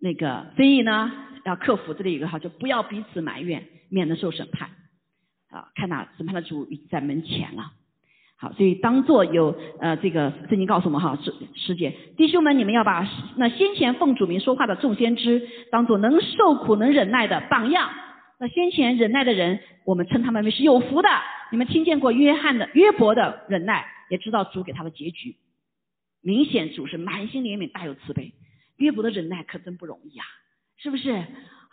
[0.00, 1.12] 那个，所以呢，
[1.44, 4.70] 要克服这里有个好，就不要彼此埋怨，免得受审判。
[5.54, 7.72] 啊，看呐，审判的主已经在门前了。
[8.36, 17.88] 好，所以当做有呃这个圣经告诉我们哈，师师姐弟兄们，你们要把那先前奉主名说话的众先知当做能受苦能忍耐的榜样。
[18.40, 21.08] 那先前忍耐的人，我们称他们为是有福的。
[21.52, 25.36] 你们听见过约翰的约伯的忍耐，也知道主给他的结局。
[26.20, 28.32] 明显主是满心怜悯，大有慈悲。
[28.76, 30.26] 约伯的忍耐可真不容易啊，
[30.78, 31.24] 是不是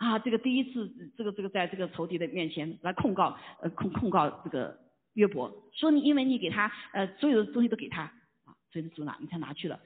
[0.04, 0.18] 啊？
[0.18, 4.80] 这个第一次，这个这个在这个仇敌的面前来控告，呃控控告这个。
[5.14, 8.04] 约伯说：“你因为你给他呃所有的东西都给他
[8.44, 9.78] 啊，所以主拿你才拿去了，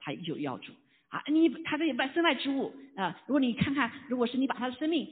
[0.00, 0.72] 他依旧要主
[1.06, 1.22] 啊。
[1.28, 5.08] 你他这外身外之物啊，如果你看看，如果是你把他的生命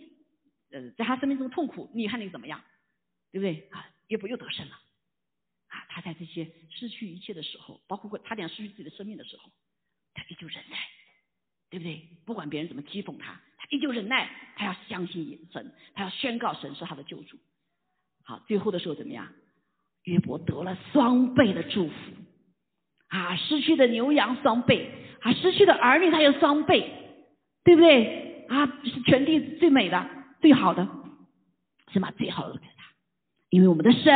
[0.72, 2.60] 呃在他生命中痛苦，你看你怎么样，
[3.30, 3.86] 对不对啊？
[4.08, 4.72] 约伯又得胜了
[5.68, 5.86] 啊！
[5.90, 9.48] 他在这些失去一切的时候，包括他点失去自己的生命的时候，
[10.12, 10.76] 他依旧忍耐，
[11.70, 12.08] 对不对？
[12.24, 13.40] 不管别人怎么讥讽，他
[13.72, 17.38] 依旧忍耐，他要相信神，他要宣告神是他的救主。
[18.22, 19.26] 好，最后的时候怎么样？”
[20.04, 21.94] 约伯得了双倍的祝福，
[23.08, 26.90] 啊，失去的牛羊双倍，啊，失去的儿女他有双倍，
[27.64, 28.44] 对不对？
[28.48, 30.10] 啊，是全地最美的、
[30.40, 30.86] 最好的，
[31.92, 32.84] 是把最好的给他，
[33.48, 34.12] 因为我们的神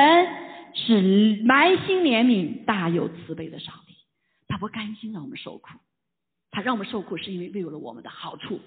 [0.75, 3.95] 是满心怜悯、大有慈悲的上帝，
[4.49, 5.69] 他不甘心让我们受苦，
[6.51, 8.61] 他让我们受苦是因为为了我们的好处。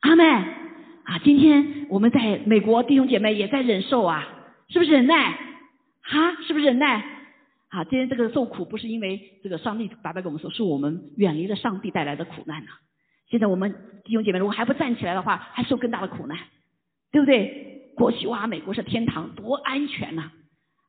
[0.00, 4.28] 阿妹啊，今天我们在美国弟兄姐妹也在忍受啊，
[4.68, 5.32] 是不是忍耐？
[6.02, 7.04] 哈，是不是忍耐？
[7.68, 12.70] 啊，今天这个受苦不是因为这个上帝白白跟我们说，是我们远离了上帝带来的苦难呐。
[13.28, 13.74] 现在我们
[14.04, 16.38] 弟兄姐妹如果还不站起来的话，还受更大的苦难，
[17.10, 17.92] 对不对？
[17.96, 20.30] 过去哇，美国是天堂，多安全呐！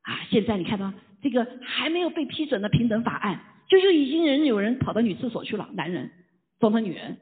[0.03, 0.93] 啊，现在你看到
[1.23, 6.11] 这个还没有被批准的平等法案，就就已经人有人跑到女厕所去了，男人
[6.59, 7.17] 装成女人，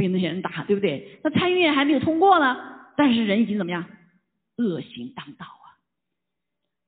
[0.00, 1.20] 被那些人打，对不对？
[1.22, 2.56] 那参议院还没有通过呢，
[2.96, 3.84] 但是人已经怎么样？
[4.56, 5.44] 恶行当道。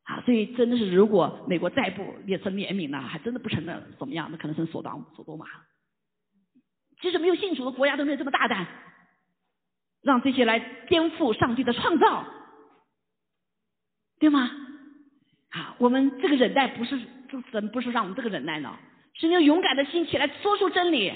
[0.04, 4.28] 啊，啊所以真的是，如果美国再不也成怜悯呢，还真的不成了怎么样？
[4.30, 5.44] 那可能成索当索多玛。
[7.02, 8.66] 其实没有信主的国家都没有这么大胆，
[10.00, 10.58] 让这些来
[10.88, 12.24] 颠覆上帝的创造，
[14.18, 14.50] 对吗？
[15.50, 16.98] 啊，我们这个忍耐不是
[17.50, 18.74] 神不是让我们这个忍耐呢，
[19.14, 21.12] 是用勇敢的心起来说出真理。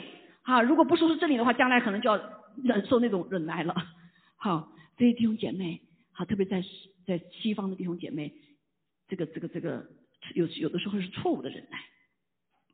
[0.47, 2.17] 啊，如果不说出真理的话，将来可能就要
[2.63, 3.75] 忍受那种忍耐了。
[4.37, 5.83] 好，这些弟兄姐妹，
[6.13, 6.63] 好，特别在
[7.05, 8.33] 在西方的弟兄姐妹。
[9.09, 9.87] 这个这个这个
[10.35, 11.79] 有有的时候是错误的忍耐，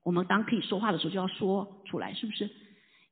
[0.03, 2.49] 我们当可以说话的时候就要说出来，是不是？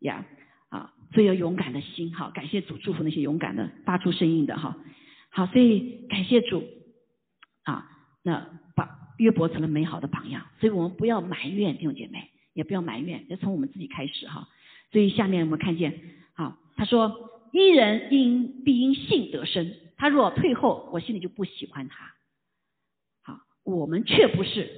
[0.01, 0.25] 呀
[0.69, 4.77] 啊，所以要勇敢的心哈，感谢主祝福那些勇敢的发出声音的哈。
[5.31, 6.65] 好，所以感谢主
[7.65, 7.91] 啊，
[8.23, 8.89] 那把
[9.19, 14.49] 约伯成了美好的榜样，所以我们不要埋怨弟兄姐妹，也不要埋怨，要从我们自己开始哈。
[14.93, 16.01] 所以下面我们看见
[16.35, 22.13] 好，他说：一人因必因信得生，他若退后，我心里就不喜欢他。
[23.23, 24.69] 好我们却不是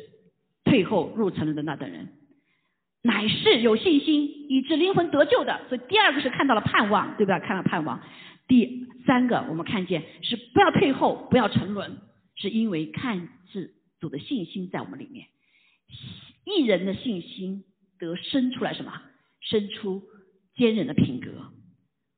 [0.64, 2.09] 退后入城的那等人，
[3.03, 5.61] 乃是有信心以致灵魂得救的。
[5.68, 7.39] 所以第二个是看到了盼望，对吧？
[7.41, 8.03] 看到盼望。
[8.49, 11.99] 第三个我们看见是不要退后，不要沉沦，
[12.35, 15.27] 是因为看是主的信心在我们里面。
[16.45, 17.64] 一人的信心
[17.99, 18.93] 得生出来什么？
[19.40, 20.03] 生出
[20.55, 21.30] 坚韧的品格，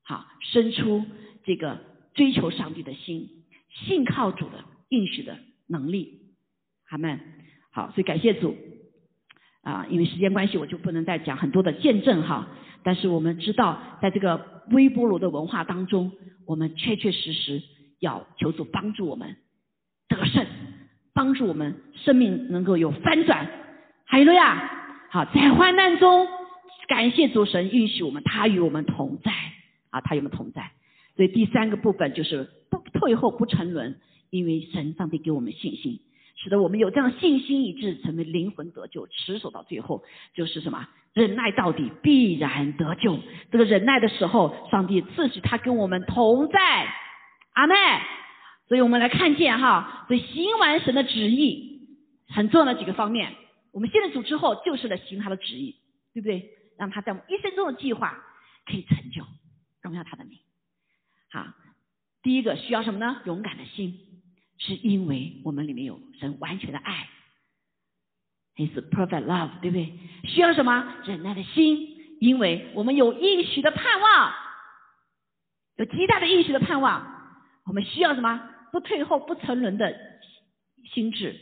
[0.02, 1.04] 好，生出
[1.44, 1.80] 这个
[2.12, 3.28] 追求上帝的心，
[3.70, 6.20] 信靠主的应许的能力。
[6.86, 7.18] 他们
[7.70, 8.56] 好，所以感谢主
[9.62, 9.86] 啊！
[9.90, 12.48] 因为时间关系，我就不能再讲很多的见证哈。
[12.82, 16.12] 但是我们知道，在这个微波炉的文化当中，
[16.46, 17.62] 我们确确实实
[18.00, 19.36] 要求主帮助我们
[20.08, 20.46] 得胜，
[21.14, 23.50] 帮助我们生命能够有翻转。
[24.14, 24.70] 哈利路亚！
[25.10, 26.28] 好，在患难中，
[26.86, 29.32] 感谢主神允许我们，他与我们同在
[29.90, 30.70] 啊，他与我们同在。
[31.16, 33.98] 所以第三个部分就是不退后、不沉沦，
[34.30, 35.98] 因为神上帝给我们信心。
[36.36, 40.86] 使得我们有这样信心以致成为灵魂得救，持守到最后就是什么？
[41.12, 43.18] 忍耐到底必然得救。
[43.50, 46.86] 这个忍耐的时候，上帝赐许他跟我们同在，
[47.54, 47.74] 阿妹。
[48.68, 51.80] 所以我们来看见哈，所以行完神的旨意
[52.28, 53.32] 很重要的几个方面。
[53.74, 55.76] 我们现在主之后就是来行他的旨意，
[56.14, 56.48] 对不对？
[56.78, 58.24] 让他在我们一生中的计划
[58.64, 59.24] 可以成就，
[59.82, 60.38] 荣耀他的名。
[61.30, 61.52] 好，
[62.22, 63.20] 第一个需要什么呢？
[63.26, 64.00] 勇敢的心。
[64.56, 67.08] 是因为我们里面有神完全的爱
[68.54, 69.92] ，His perfect love，对不对？
[70.28, 72.16] 需要什么忍耐的心？
[72.20, 74.32] 因为我们有应许的盼望，
[75.76, 77.04] 有极大的应许的盼望。
[77.66, 78.48] 我们需要什么？
[78.70, 79.92] 不退后、不沉沦的
[80.92, 81.34] 心智，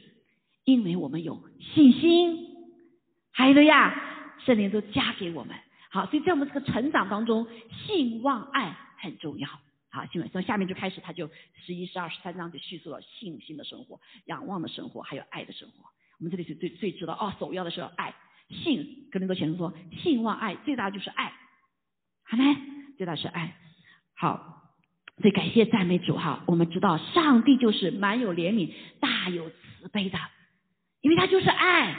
[0.65, 1.43] 因为我们有
[1.75, 2.49] 信心。
[3.33, 3.95] 还有呀，
[4.45, 5.57] 圣灵都加给我们。
[5.91, 9.49] 好，所以在我们这个成长当中，信望爱很重要。
[9.91, 11.31] 好，信望，从下面就开始，他就
[11.65, 15.85] 十一、十二、十三章就叙述了信心的生活、仰望的生活，还有爱的生活。
[16.19, 18.15] 我们这里是最最知道哦，首要的是爱，
[18.51, 19.09] 信。
[19.11, 21.33] 跟林多先生说，信望爱最大就是爱，
[22.25, 22.57] 好没？
[22.97, 23.57] 最大是爱。
[24.15, 24.63] 好，
[25.19, 26.45] 所以感谢赞美主哈。
[26.47, 30.19] 我们知道上帝就是满有怜悯、大有慈悲的，
[31.03, 31.95] 因为他就是爱，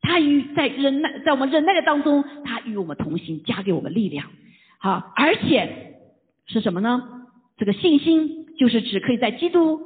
[0.00, 4.28] 他与在忍耐，在我们忍耐的当中，他与我们同行，加给我们力量。
[4.78, 5.88] 好，而且。
[6.44, 7.28] 是什么呢？
[7.56, 9.80] 这个信心就是指可以在基督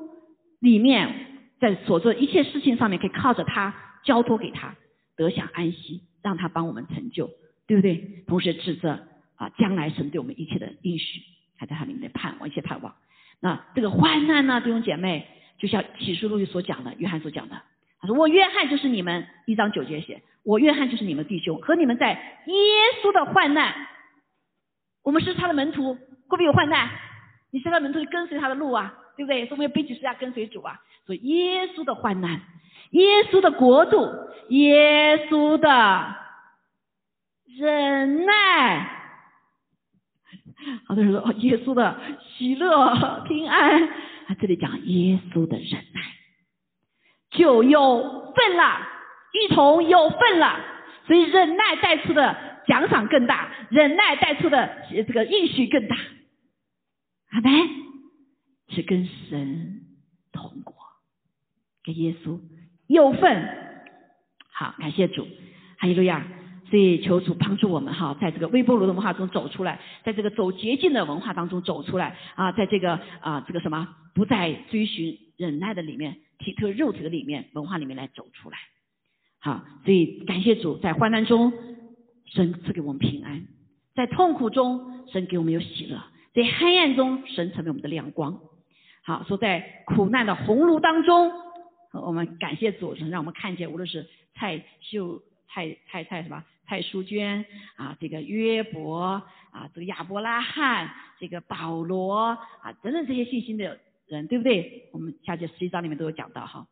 [0.58, 1.14] 里面，
[1.60, 3.74] 在所做的一切事情上面，可以靠着他
[4.04, 4.74] 交托给他，
[5.16, 7.30] 得享安息，让他帮我们成就，
[7.68, 8.24] 对不对？
[8.26, 11.20] 同时指着啊，将来神对我们一切的应许，
[11.58, 12.94] 还在他里面盼望一些盼望。
[13.40, 15.26] 那这个患难呢，弟兄姐妹，
[15.58, 17.60] 就像启示录里所讲的，约翰所讲的，
[18.00, 22.54] 他说：“我约翰就是你们一张九节写，我约翰就是你们弟兄，和你们在耶
[23.02, 23.74] 稣的患难，
[25.02, 25.96] 我们是他的门徒。”
[26.28, 26.90] 会不会有患难？
[27.52, 29.46] 你现在门徒跟随他的路啊，对不对？
[29.46, 30.76] 说明背起十字架跟随主啊。
[31.06, 32.40] 所以耶稣的患难，
[32.90, 34.12] 耶稣的国度，
[34.48, 36.16] 耶稣的
[37.56, 38.90] 忍耐。
[40.84, 41.96] 好多人说哦，耶稣的
[42.36, 43.88] 喜乐平安。
[44.26, 46.00] 他这里讲耶稣的忍耐，
[47.36, 48.80] 就有份了，
[49.32, 50.58] 一同有份了。
[51.06, 55.96] 所以忍耐带出的奖赏更大，忍耐带出的这个应许更大。
[57.30, 57.52] 阿门，
[58.68, 59.82] 是跟神
[60.32, 60.74] 同过，
[61.84, 62.40] 跟耶稣
[62.88, 63.48] 有份。
[64.50, 65.28] 好，感谢主，
[65.78, 66.26] 哈利路亚。
[66.68, 78.58] 所以求主帮助我们哈，在这个微波炉的文化中走出来，在这个走捷径的文化当中走出来啊，在这个啊这个什么不再追寻忍耐的里面，体特肉体的里面文化里面来走出来。
[79.38, 81.52] 好，所以感谢主，在患难中
[82.26, 83.46] 神赐给我们平安，
[83.94, 86.02] 在痛苦中神给我们有喜乐。
[86.34, 88.40] 在黑暗中，神成为我们的亮光。
[89.02, 91.32] 好，说在苦难的红炉当中，
[91.92, 99.22] 我们感谢主，神让我们看见，无论是蔡秀、蔡蔡蔡什么蔡淑娟啊，这个约伯
[99.52, 104.88] 啊，这个亚伯拉罕，这个保罗啊，等等这些信心的人，对不对？
[104.92, 106.66] 我们下节十一章里面都有讲到哈，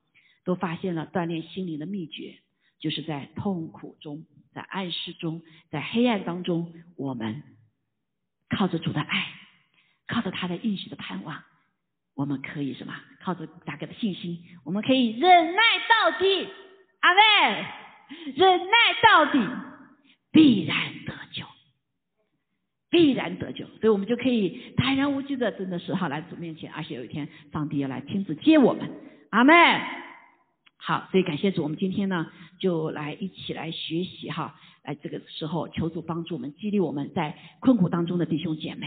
[0.45, 2.39] 都发现了锻炼心灵的秘诀，
[2.81, 7.43] 就是在痛苦中，在暗示中，在黑暗当中，我们
[8.49, 9.27] 靠着主的爱。
[10.07, 11.43] 靠着他的应许的盼望，
[12.15, 12.95] 我们可以什么？
[13.23, 16.47] 靠着大哥的信心，我们可以忍耐到底。
[17.01, 17.67] 阿妹，
[18.37, 19.39] 忍耐到底，
[20.31, 20.94] 必然，
[22.95, 23.65] 必然得救。
[23.81, 28.89] 所以我们就可以坦然无惧的，真的是哈来主面前，而且有一天上帝要来亲自接我们。
[29.31, 29.53] 阿妹，
[30.77, 32.29] 好，所以感谢主，我们今天呢
[32.61, 38.87] 就来一起来学习哈，来这个时候求主帮助我们，激励我们在困苦当中的弟兄姐妹。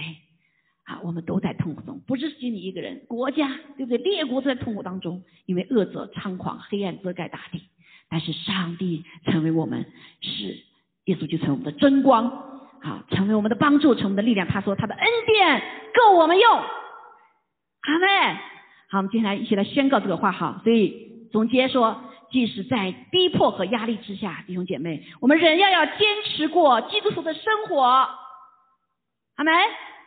[0.86, 3.98] 啊，我们都在痛苦中，不只是你一个人，国家对不对？
[3.98, 7.62] 列国都在痛苦当中，因为恶者猖狂，黑暗遮盖大地。
[8.08, 9.86] 但是上帝成为我们
[10.22, 10.58] 是
[11.04, 12.32] 耶稣，就成为我们的真光，
[12.82, 14.48] 好，成为我们的帮助，成为我们的力量。
[14.48, 15.62] 他说他的恩典
[15.96, 16.52] 够我们用。
[16.52, 18.40] 阿妹，
[18.90, 20.62] 好，我们接下来一起来宣告这个话哈。
[20.64, 22.02] 所以总结说，
[22.32, 27.84] 即使在逼迫和压力之下，弟兄姐妹，我们仍要要坚持过基督徒的生活。
[27.84, 29.54] 阿门。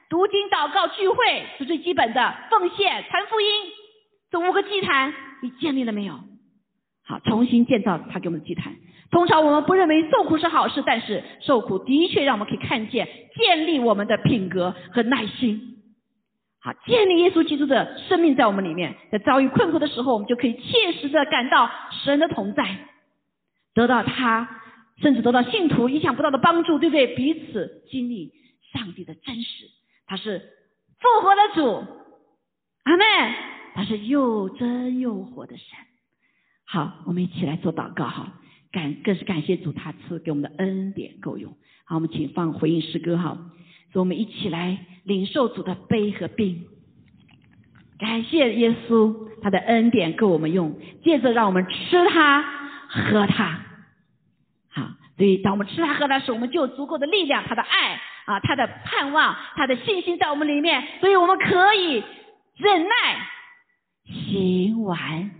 [0.08, 3.48] 读经、祷告、聚会是最基本的奉献、传福音，
[4.28, 6.18] 这五个祭坛你建立了没有？
[7.10, 8.72] 好，重新建造他给我们的祭坛。
[9.10, 15.78] 通常我们不认为受苦是好事，但是受苦的确让我们可以看见建立我们的品格和耐心。
[16.60, 21.68] 好，建立耶稣基督的生命在我们里面，在遭遇困苦的时候，我们就可以切实的感到
[22.04, 22.64] 神的同在，
[23.74, 24.48] 得到他，
[25.02, 27.08] 甚至得到信徒意想不到的帮助，对不对？
[27.16, 28.30] 彼此经历
[28.72, 29.64] 上帝的真实。
[30.06, 30.38] 他是
[31.00, 31.84] 复活的主，
[32.84, 33.34] 阿妹，
[33.74, 35.66] 他是又真又活的神。
[36.72, 38.32] 好，我们一起来做祷告哈，
[38.70, 41.52] 感更是感谢主，他赐给我们的恩典够用。
[41.84, 43.36] 好，我们请放回应诗歌哈，
[43.92, 46.64] 所以我们一起来领受主的悲和病，
[47.98, 49.12] 感谢耶稣，
[49.42, 50.78] 他的恩典够我们用。
[51.02, 52.44] 接着让我们吃它
[52.86, 53.66] 喝它，
[54.68, 58.00] 好，所以当我们吃它喝它时，我们就有足够的力量，他的爱。
[58.26, 62.04] 啊，他的盼望，他的信心在我们里面，所以我们可以
[62.58, 63.26] 忍耐，
[64.04, 65.30] 行完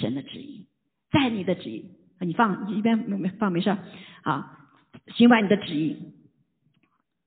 [0.00, 0.66] 神的旨意，
[1.10, 1.84] 在你的旨意，
[2.20, 3.76] 你放一边没没放没事，
[4.22, 4.48] 好，
[5.14, 5.96] 行完你的旨意，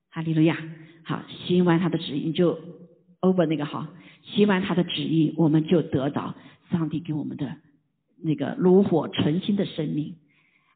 [0.10, 0.58] 哈利路亚，
[1.04, 2.60] 好，行完他的旨意，你就
[3.22, 3.88] over 那个好，
[4.24, 6.36] 行完他的旨意，我们就得到
[6.72, 7.58] 上帝给我们的
[8.18, 10.16] 那个炉火纯青的生命，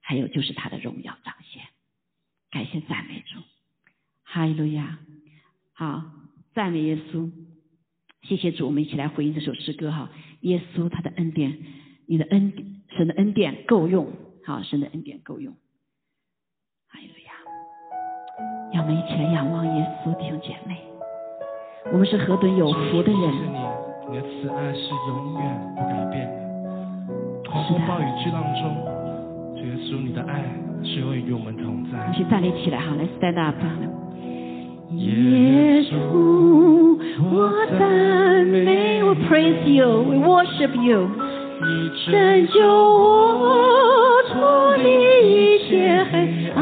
[0.01, 1.63] 还有就是他的荣耀彰显。
[2.51, 3.39] 感谢赞美主，
[4.23, 4.99] 哈利路亚！
[5.73, 6.11] 好，
[6.53, 7.31] 赞美耶稣，
[8.23, 10.09] 谢谢主，我们一起来回应这首诗歌哈。
[10.41, 11.57] 耶稣他的恩典，
[12.09, 12.51] 你的恩
[12.97, 14.07] 神的恩典够用，
[14.43, 15.53] 好，神的恩典够用。
[16.89, 17.33] 哈利路亚！
[18.73, 20.75] 让我们一起来仰望耶稣，弟兄姐妹，
[21.93, 23.31] 我们是何等有福的人。
[24.09, 26.33] 你的慈爱是永远不改变的。
[27.47, 28.63] 狂风暴雨巨浪中，
[29.57, 30.43] 耶稣，你的爱
[30.83, 32.11] 是永远与我们同在。
[32.11, 33.55] 一起站立起来，哈，来 stand up。
[34.95, 36.97] 耶稣，
[37.31, 41.07] 我赞美，We praise you，We worship you。
[41.61, 44.83] 你拯救我脱离
[45.55, 46.61] 一切黑暗，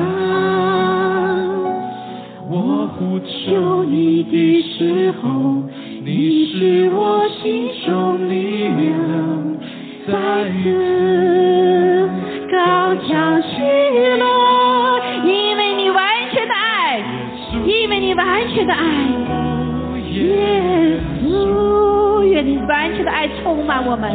[2.49, 5.27] 我呼求你的时候，
[6.03, 8.87] 你是我心中力量。
[10.07, 10.13] 再
[10.63, 12.09] 次
[12.51, 13.47] 高强起
[14.17, 14.25] 来，
[15.23, 17.03] 因为你完全的爱，
[17.65, 18.83] 因为你完全的爱，
[20.11, 20.99] 耶
[22.67, 24.11] 完全的爱充满我们。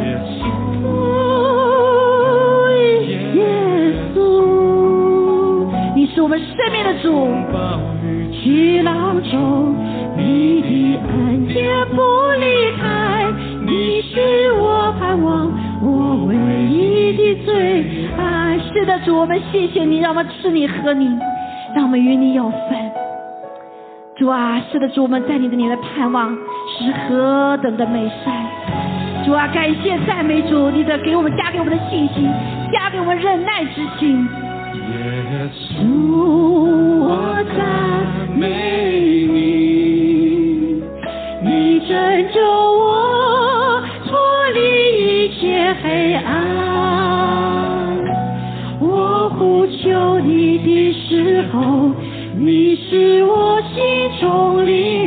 [3.35, 3.41] 耶
[4.13, 7.27] 稣，你是我们生命的主。
[8.31, 9.75] 巨浪中，
[10.17, 12.01] 你的恩典不
[12.39, 13.31] 离开，
[13.65, 15.49] 你是我盼望。
[15.81, 16.35] 我唯
[16.65, 21.07] 一的最爱，是的，主，我们谢谢你，让我们吃你喝你，
[21.73, 22.91] 让我们与你有份。
[24.17, 26.37] 主啊，是的，主，我们在你的里的盼望
[26.77, 28.33] 是何等的美善。
[29.25, 32.29] 主啊，感谢赞美主，你的给我们加给我们的信心，
[32.71, 34.27] 加给我们忍耐之心。
[34.73, 35.85] 耶稣，
[37.05, 37.63] 我赞
[38.35, 38.45] 美
[39.31, 40.83] 你，
[41.41, 41.91] 你拯
[42.33, 44.17] 救我脱
[44.53, 45.41] 离一切。
[45.83, 46.23] 黑暗，
[48.79, 51.91] 我呼求你的时候，
[52.37, 55.02] 你是我心中灵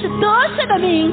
[0.00, 0.26] 是得
[0.56, 1.12] 胜的名，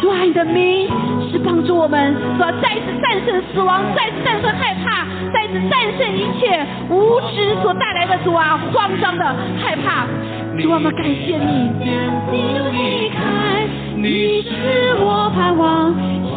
[0.00, 0.88] 主啊，你的名
[1.30, 5.06] 是帮助我们，主啊，再次战胜死亡，再次战胜害怕。
[5.32, 9.24] 再次战胜一切无知所带来的主啊，慌张的
[9.62, 10.06] 害怕，
[10.60, 11.68] 主我们感谢你。
[12.30, 13.66] 离开，
[13.96, 15.92] 你是我盼望，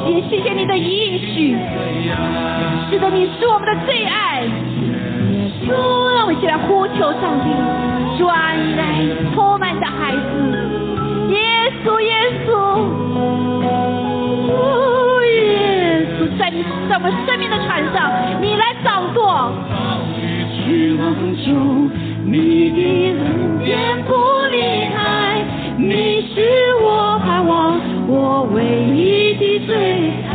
[0.07, 1.55] 也谢谢你的应许。
[2.89, 4.43] 是的，你是我们的最爱。
[5.65, 5.71] 主，
[6.15, 7.49] 让我们一起来呼求上帝，
[8.17, 10.80] 主啊，你来充满的孩子，
[12.01, 12.11] 耶
[12.45, 12.49] 稣，
[15.23, 15.29] 耶
[16.17, 16.19] 稣。
[16.37, 18.11] 在你在我们生命的船上，
[18.41, 19.51] 你来掌舵。
[20.53, 21.13] 去浪
[21.43, 21.89] 中，
[22.25, 22.77] 你的
[23.11, 24.13] 恩典不
[24.51, 24.57] 离
[24.93, 25.43] 开，
[25.77, 26.39] 你是
[26.81, 29.75] 我盼望，我唯一的最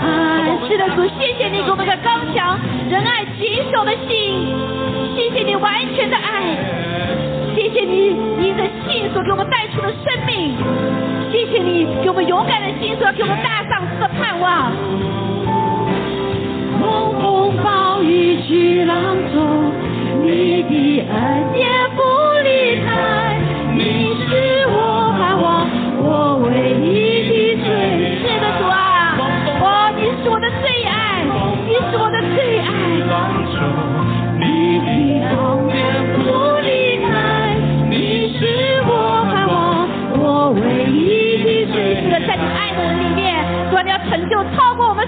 [0.01, 0.03] 爱。
[0.69, 2.59] 是的，主，谢谢你给我们的刚强、
[2.91, 4.55] 仁爱、谨守的心，
[5.17, 6.43] 谢谢你完全的爱，
[7.55, 10.57] 谢谢你你的信所给我们带出的生命，
[11.51, 14.73] 谢你给我们勇敢的心说给我们大丈夫的盼望。
[16.79, 19.73] 狂风暴雨去浪中，
[20.23, 21.67] 你的恩典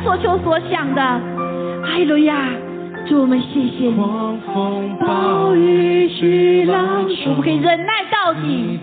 [0.09, 1.03] 所求所想的。
[1.03, 2.49] 哈利路亚！
[3.07, 3.95] 主我们谢谢你。
[3.95, 8.81] 狂风暴雨巨浪中，我们可以忍耐到底。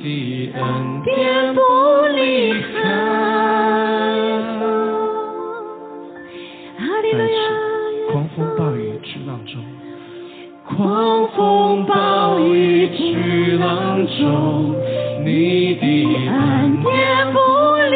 [1.04, 1.62] 天不
[2.16, 2.68] 离开。
[6.78, 7.40] 哈利路亚！
[8.12, 9.60] 狂风暴雨巨浪中，
[10.64, 14.76] 狂风暴雨巨浪中，
[15.26, 15.86] 你的
[16.30, 17.40] 恩典不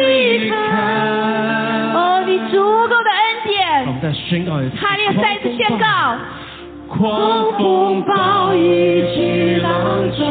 [0.00, 1.29] 离开。
[4.30, 6.16] 宣告一次，哈利再次宣告。
[6.86, 10.22] 狂风暴雨巨浪中，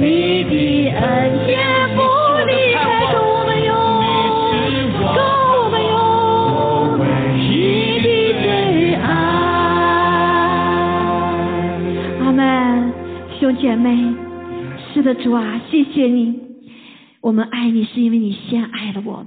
[0.00, 1.00] 你的恩
[1.44, 1.58] 典
[1.96, 2.02] 不
[2.46, 3.74] 离开我们哟，
[5.12, 5.18] 跟
[5.50, 5.92] 我们哟，
[7.00, 7.02] 唯
[7.42, 8.06] 一的
[8.44, 9.02] 最爱。
[12.24, 12.92] 阿门，
[13.40, 14.14] 兄姐妹，
[14.94, 16.38] 是的，主啊，谢谢你，
[17.20, 19.26] 我们爱你是因为你先爱了我们。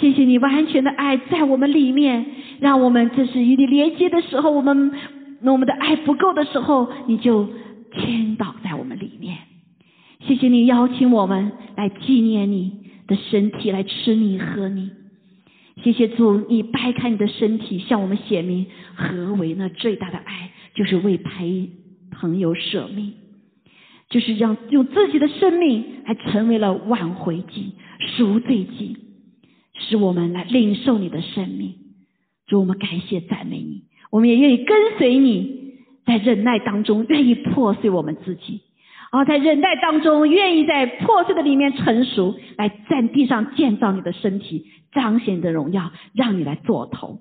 [0.00, 2.26] 谢谢你完全的爱在我们里面，
[2.60, 4.92] 让我们这是与你连接的时候，我们
[5.42, 7.48] 我们的爱不够的时候，你就
[7.94, 9.38] 倾倒在我们里面。
[10.26, 12.72] 谢谢你邀请我们来纪念你
[13.06, 14.90] 的身体，来吃你喝你。
[15.84, 21.70] 谢谢主，你掰开你的身体，向我们显明何为那最大的爱，就是为陪
[22.10, 23.12] 朋友舍命，
[24.10, 27.74] 就是让用自己的生命还成为了挽回祭、
[28.16, 28.96] 赎罪祭，
[29.74, 31.74] 使我们来领受你的生命。
[32.48, 35.74] 主，我们感谢赞美你，我们也愿意跟随你，
[36.04, 38.62] 在忍耐当中愿意破碎我们自己。
[39.10, 47.20] 啊，在忍耐当中，愿意在破碎的里面成熟，来在地上建造你的身体，彰显你的荣耀，让你来做头。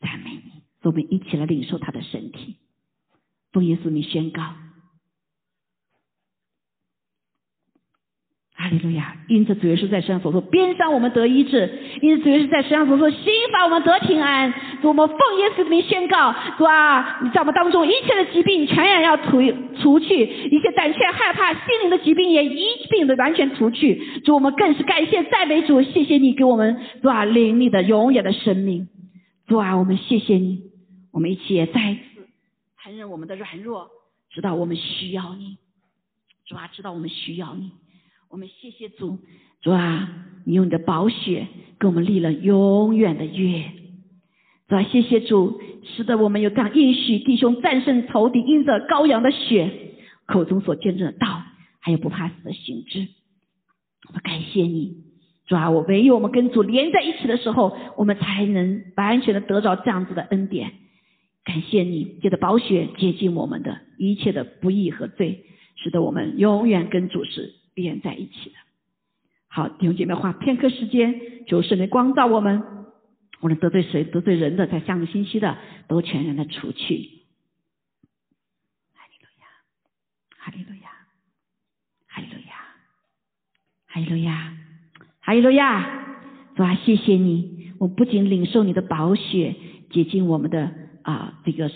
[0.00, 2.56] 赞美你，我们一起来领受他的身体。
[3.52, 4.42] 奉耶稣名宣告。
[8.62, 9.16] 哈利路亚！
[9.26, 11.68] 因此主耶稣在世上所说，边上我们得医治；
[12.00, 14.54] 因此主耶稣在世上所说，心法我们得平安。
[14.80, 19.40] 主我们奉耶稣的名宣告，主啊，你在我们当中一切的疾病全然要除
[19.80, 24.20] 除去，一切胆怯害怕心灵的疾病也一并的完全除去。
[24.20, 28.86] 主，我们更是感谢赞美主，谢谢你给我们主啊灵力的永远的生命。
[29.48, 30.62] 主啊，我们谢谢你，
[31.10, 32.00] 我们一起也再一次
[32.80, 33.88] 承认我们的软弱，
[34.30, 35.58] 知道我们需要你。
[36.46, 37.72] 主啊，知道我们需要你。
[38.32, 39.18] 我们谢谢主，
[39.60, 40.08] 主啊，
[40.46, 43.62] 你用你的宝血给我们立了永远的约。
[44.68, 49.70] 主啊，谢谢主，使得我们有这样应许弟兄战胜仇敌，因着羔羊的血，
[50.24, 51.42] 口中所见证的道，
[51.80, 53.06] 还有不怕死的行之。
[54.08, 54.96] 我们感谢你，
[55.46, 60.72] 主啊，我唯有我们跟主连在一起的时候，我们才能完全的得着这样子的恩典。
[61.44, 65.44] 感谢你，借着宝血洁净我们的一切的不义和罪，
[65.76, 67.56] 使得我们永远跟主是。
[67.74, 68.56] 连在一起的，
[69.48, 72.62] 好弟兄姐妹，花片刻时间，求圣灵光照我们，
[73.40, 75.58] 无论得罪谁、得罪人的，在下个星期的，
[75.88, 77.10] 都全然的除去。
[78.94, 79.46] 哈利路亚，
[80.38, 80.90] 哈利路亚，
[82.06, 82.54] 哈利路亚，
[83.86, 84.54] 哈利路亚，
[85.20, 85.98] 哈利路亚。
[86.54, 89.54] 主啊，谢谢你，我不仅领受你的宝血
[89.88, 90.70] 洁净我们的
[91.00, 91.70] 啊这个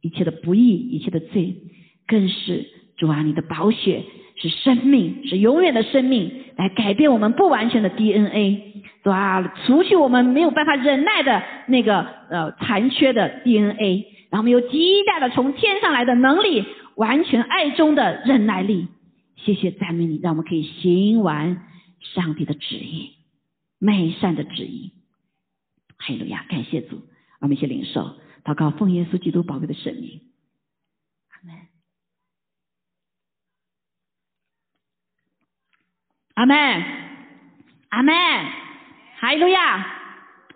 [0.00, 1.56] 一切的不义、一切的罪，
[2.06, 2.66] 更是
[2.96, 4.02] 主啊你的宝血。
[4.44, 9.54] 是生命，是永远的生命，来改变我们不完全的 DNA，是吧？
[9.64, 16.62] 除去我们没有办法忍耐的那个呃残缺的 DNA，然后我们有极大的从天上来的能力，
[16.94, 18.88] 完全爱中的忍耐力。
[19.36, 21.62] 谢谢赞美你，让我们可以行完
[22.00, 23.12] 上帝的旨意，
[23.78, 24.92] 美善的旨意。
[25.96, 27.00] 哈利路亚，感谢主，
[27.40, 30.20] 我们一起领受，祷告奉耶稣基督宝贵的圣名，
[31.30, 31.73] 阿门。
[36.34, 36.56] 阿门，
[37.90, 38.12] 阿门，
[39.20, 39.78] 哈利路亚，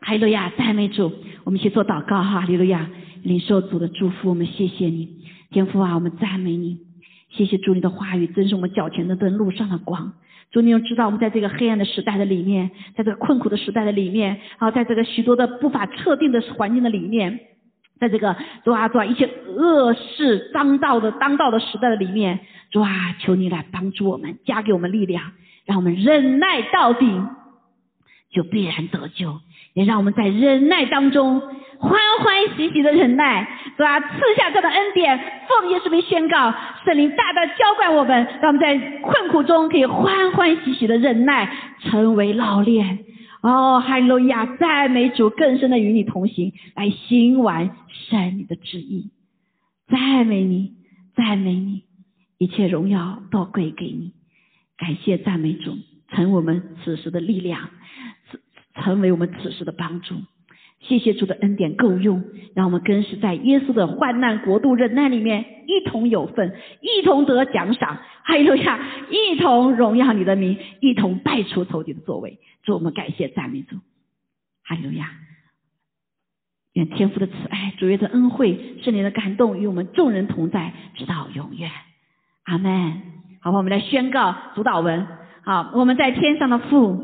[0.00, 1.12] 哈利路亚，赞美主，
[1.44, 2.90] 我们一起做祷告哈，哈利路亚，
[3.22, 5.08] 领受主的祝福，我们谢谢你，
[5.50, 6.80] 天父啊，我们赞美你，
[7.30, 10.14] 谢谢主你的话语，真是我们脚前的灯，路上的光。
[10.50, 17.38] 主你又知道我们在这个黑暗的时代的里面，在这个困苦的时代的里面，啊在这个许多的不法测定的环境的里面，
[18.00, 22.40] 在这个主啊主啊一些恶事当道的当道的时代的里面，
[22.72, 25.22] 主啊求你来帮助我们，加给我们力量。
[25.68, 27.06] 让我们忍耐到底，
[28.32, 29.38] 就必然得救。
[29.74, 31.40] 也让我们在忍耐当中
[31.78, 33.46] 欢欢喜喜的忍耐，
[33.76, 34.00] 是吧？
[34.00, 35.16] 赐下这的恩典，
[35.46, 36.52] 奉耶稣名宣告，
[36.84, 43.04] 圣灵大大浇灌我们，让我们在困苦中可以欢欢喜喜的忍耐，成为老练。
[43.42, 49.10] 哦，哈利路亚，赞美主，更深的与你同行，来行完神你的旨意。
[49.86, 50.72] 赞美你，
[51.14, 51.84] 赞美你，
[52.38, 54.17] 一切荣耀都归给你。
[54.78, 55.76] 感谢赞美主，
[56.08, 57.68] 成我们此时的力量，
[58.76, 60.14] 成为我们此时的帮助。
[60.80, 62.22] 谢谢主的恩典够用，
[62.54, 67.98] 让我们更是在耶稣的患难国度忍耐里面一同有份，一同得奖赏。
[68.22, 68.78] 哈利路亚，
[69.10, 72.38] 一同荣耀你的名，一同败出仇敌的作为。
[72.62, 73.76] 祝我们感谢赞美主，
[74.62, 75.10] 哈利路亚。
[76.74, 81.68] 愿天父的慈爱、主耶的恩惠、圣灵的感动与我们众人同在，直到永远。
[82.44, 83.02] 阿门。
[83.50, 85.06] 我们来宣告主导文。
[85.42, 86.98] 好，我们在天上的父，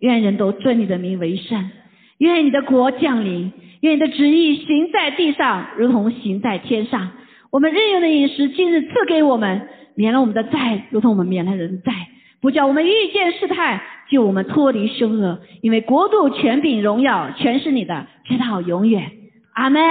[0.00, 1.70] 愿人都尊你的名为圣。
[2.18, 7.10] 愿你的国降临，愿你的旨意行在地上，如同行在天上。
[7.50, 11.92] 我们日用的饮食，今日赐给我们，免了我们的债，如同我们免了人的债。
[12.40, 15.40] 不叫我们遇见试探，救我们脱离凶恶。
[15.62, 19.10] 因为国度、权柄、荣耀，全是你的，直到永远。
[19.54, 19.82] 阿门，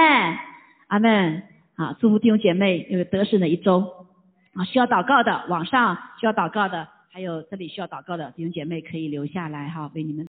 [0.88, 1.42] 阿门。
[1.76, 3.84] 好，祝福弟兄姐妹有个得胜的一周。
[4.56, 10.24] 啊，需要祷告的，网上需要祷告的，还有这里需要祷告的弟兄姐妹可以留下来哈，为你们。